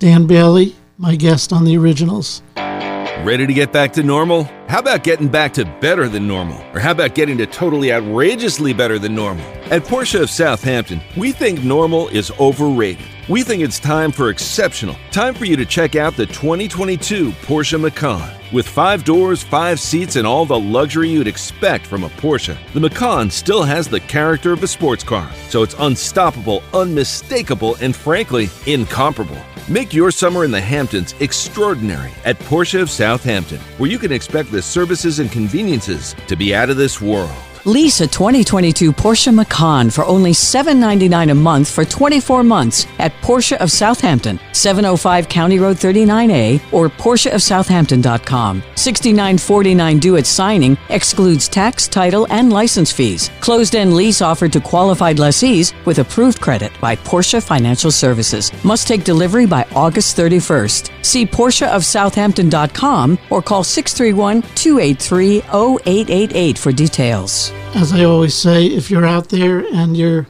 Dan 0.00 0.26
Bailey, 0.26 0.74
my 0.98 1.14
guest 1.14 1.52
on 1.52 1.64
the 1.64 1.78
originals. 1.78 2.42
Ready 2.56 3.46
to 3.46 3.52
get 3.52 3.72
back 3.72 3.92
to 3.92 4.02
normal? 4.02 4.44
How 4.66 4.80
about 4.80 5.04
getting 5.04 5.28
back 5.28 5.52
to 5.54 5.64
better 5.80 6.08
than 6.08 6.26
normal? 6.26 6.60
Or 6.74 6.80
how 6.80 6.90
about 6.90 7.14
getting 7.14 7.38
to 7.38 7.46
totally 7.46 7.92
outrageously 7.92 8.72
better 8.72 8.98
than 8.98 9.14
normal? 9.14 9.44
At 9.70 9.82
Porsche 9.82 10.22
of 10.22 10.30
Southampton, 10.30 11.00
we 11.16 11.30
think 11.30 11.62
normal 11.62 12.08
is 12.08 12.32
overrated. 12.40 13.06
We 13.30 13.44
think 13.44 13.62
it's 13.62 13.78
time 13.78 14.10
for 14.10 14.28
exceptional. 14.28 14.96
Time 15.12 15.34
for 15.34 15.44
you 15.44 15.54
to 15.54 15.64
check 15.64 15.94
out 15.94 16.16
the 16.16 16.26
2022 16.26 17.30
Porsche 17.30 17.80
Macan. 17.80 18.28
With 18.52 18.66
five 18.66 19.04
doors, 19.04 19.40
five 19.40 19.78
seats, 19.78 20.16
and 20.16 20.26
all 20.26 20.44
the 20.44 20.58
luxury 20.58 21.10
you'd 21.10 21.28
expect 21.28 21.86
from 21.86 22.02
a 22.02 22.08
Porsche, 22.08 22.58
the 22.72 22.80
Macan 22.80 23.30
still 23.30 23.62
has 23.62 23.86
the 23.86 24.00
character 24.00 24.52
of 24.52 24.64
a 24.64 24.66
sports 24.66 25.04
car. 25.04 25.30
So 25.48 25.62
it's 25.62 25.76
unstoppable, 25.78 26.64
unmistakable, 26.74 27.76
and 27.80 27.94
frankly, 27.94 28.48
incomparable. 28.66 29.38
Make 29.68 29.94
your 29.94 30.10
summer 30.10 30.44
in 30.44 30.50
the 30.50 30.60
Hamptons 30.60 31.14
extraordinary 31.20 32.10
at 32.24 32.36
Porsche 32.40 32.82
of 32.82 32.90
Southampton, 32.90 33.60
where 33.78 33.88
you 33.88 34.00
can 34.00 34.10
expect 34.10 34.50
the 34.50 34.60
services 34.60 35.20
and 35.20 35.30
conveniences 35.30 36.16
to 36.26 36.34
be 36.34 36.52
out 36.52 36.68
of 36.68 36.76
this 36.76 37.00
world. 37.00 37.30
Lease 37.66 38.00
a 38.00 38.06
2022 38.06 38.90
Porsche 38.92 39.34
Macan 39.34 39.90
for 39.90 40.06
only 40.06 40.32
799 40.32 41.28
a 41.30 41.34
month 41.34 41.70
for 41.70 41.84
24 41.84 42.42
months 42.42 42.86
at 42.98 43.12
Porsche 43.20 43.58
of 43.58 43.70
Southampton, 43.70 44.40
705 44.52 45.28
County 45.28 45.58
Road 45.58 45.76
39A 45.76 46.72
or 46.72 46.88
PorscheofSouthampton.com. 46.88 48.62
$69.49 48.62 50.00
due 50.00 50.16
at 50.16 50.26
signing 50.26 50.78
excludes 50.88 51.48
tax, 51.48 51.86
title, 51.86 52.26
and 52.30 52.50
license 52.50 52.90
fees. 52.90 53.30
Closed 53.40 53.74
end 53.74 53.94
lease 53.94 54.22
offered 54.22 54.54
to 54.54 54.60
qualified 54.60 55.18
lessees 55.18 55.74
with 55.84 55.98
approved 55.98 56.40
credit 56.40 56.72
by 56.80 56.96
Porsche 56.96 57.42
Financial 57.42 57.90
Services. 57.90 58.50
Must 58.64 58.88
take 58.88 59.04
delivery 59.04 59.44
by 59.44 59.66
August 59.74 60.16
31st. 60.16 61.04
See 61.04 61.26
PorscheofSouthampton.com 61.26 63.18
or 63.28 63.42
call 63.42 63.64
631 63.64 64.42
283 64.54 65.42
0888 65.42 66.56
for 66.56 66.72
details. 66.72 67.49
As 67.74 67.92
I 67.92 68.04
always 68.04 68.34
say, 68.34 68.66
if 68.66 68.90
you're 68.90 69.06
out 69.06 69.28
there 69.28 69.64
and 69.72 69.96
you're 69.96 70.26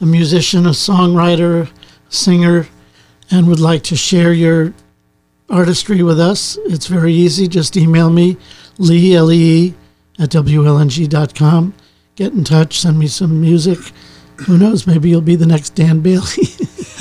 a 0.00 0.06
musician, 0.06 0.66
a 0.66 0.70
songwriter, 0.70 1.70
singer, 2.08 2.68
and 3.30 3.48
would 3.48 3.60
like 3.60 3.82
to 3.84 3.96
share 3.96 4.32
your 4.32 4.74
artistry 5.48 6.02
with 6.02 6.20
us, 6.20 6.58
it's 6.66 6.86
very 6.86 7.12
easy. 7.12 7.48
Just 7.48 7.76
email 7.76 8.10
me, 8.10 8.36
Lee, 8.78 9.14
L-E-E, 9.14 9.74
at 10.18 10.30
WLNG.com. 10.30 11.74
Get 12.14 12.32
in 12.32 12.44
touch, 12.44 12.78
send 12.78 12.98
me 12.98 13.06
some 13.06 13.40
music. 13.40 13.78
Who 14.46 14.58
knows, 14.58 14.86
maybe 14.86 15.08
you'll 15.08 15.20
be 15.20 15.36
the 15.36 15.46
next 15.46 15.70
Dan 15.70 16.00
Bailey. 16.00 16.48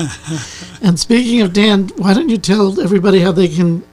and 0.82 1.00
speaking 1.00 1.42
of 1.42 1.54
Dan, 1.54 1.90
why 1.98 2.14
don't 2.14 2.30
you 2.30 2.38
tell 2.38 2.80
everybody 2.80 3.20
how 3.20 3.32
they 3.32 3.48
can 3.48 3.84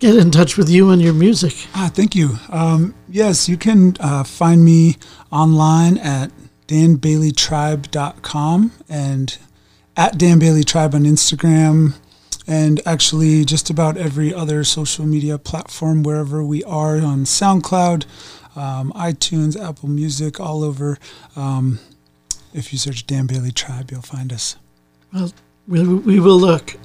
get 0.00 0.16
in 0.16 0.30
touch 0.30 0.56
with 0.56 0.68
you 0.68 0.90
and 0.90 1.00
your 1.00 1.12
music? 1.12 1.54
Ah, 1.74 1.90
thank 1.92 2.16
you. 2.16 2.38
Um, 2.48 2.94
yes, 3.08 3.48
you 3.48 3.56
can 3.56 3.96
uh, 4.00 4.24
find 4.24 4.64
me 4.64 4.96
online 5.30 5.98
at 5.98 6.32
danbaileytribe.com 6.66 8.72
and 8.88 9.38
at 9.96 10.18
Dan 10.18 10.38
Bailey 10.38 10.64
Tribe 10.64 10.94
on 10.94 11.02
Instagram 11.02 11.94
and 12.46 12.80
actually 12.86 13.44
just 13.44 13.70
about 13.70 13.96
every 13.96 14.34
other 14.34 14.64
social 14.64 15.06
media 15.06 15.38
platform 15.38 16.02
wherever 16.02 16.42
we 16.42 16.64
are 16.64 16.96
on 16.96 17.24
SoundCloud, 17.24 18.04
um, 18.56 18.92
iTunes, 18.94 19.60
Apple 19.60 19.88
Music, 19.88 20.40
all 20.40 20.64
over. 20.64 20.98
Um, 21.36 21.78
if 22.54 22.72
you 22.72 22.78
search 22.78 23.06
Dan 23.06 23.26
Bailey 23.26 23.52
Tribe, 23.52 23.90
you'll 23.90 24.02
find 24.02 24.32
us. 24.32 24.56
Well, 25.12 25.32
we, 25.68 25.86
we 25.86 26.18
will 26.18 26.38
look. 26.38 26.76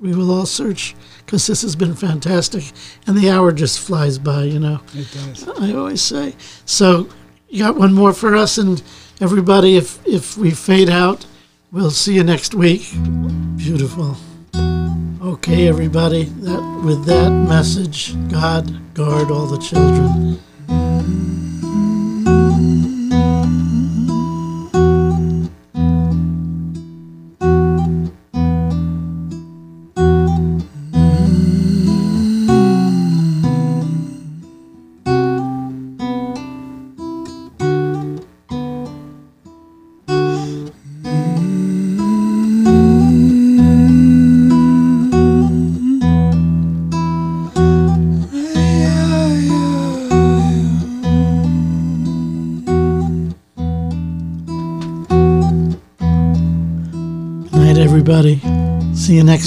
We 0.00 0.14
will 0.14 0.30
all 0.30 0.46
search 0.46 0.94
because 1.24 1.46
this 1.46 1.62
has 1.62 1.74
been 1.74 1.94
fantastic. 1.94 2.64
And 3.06 3.16
the 3.16 3.30
hour 3.30 3.52
just 3.52 3.80
flies 3.80 4.18
by, 4.18 4.44
you 4.44 4.60
know. 4.60 4.80
It 4.94 5.10
does. 5.12 5.48
I 5.48 5.72
always 5.72 6.02
say. 6.02 6.34
So 6.64 7.08
you 7.48 7.64
got 7.64 7.76
one 7.76 7.92
more 7.94 8.12
for 8.12 8.36
us, 8.36 8.58
and 8.58 8.82
everybody, 9.20 9.76
if 9.76 10.06
if 10.06 10.36
we 10.36 10.50
fade 10.50 10.88
out, 10.88 11.26
we'll 11.72 11.90
see 11.90 12.14
you 12.14 12.24
next 12.24 12.54
week. 12.54 12.86
Beautiful. 13.56 14.16
Okay, 15.20 15.68
everybody. 15.68 16.24
That 16.24 16.82
with 16.84 17.04
that 17.06 17.30
message, 17.30 18.14
God 18.30 18.94
guard 18.94 19.30
all 19.30 19.46
the 19.46 19.58
children. 19.58 20.40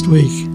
Next 0.01 0.07
week. 0.09 0.50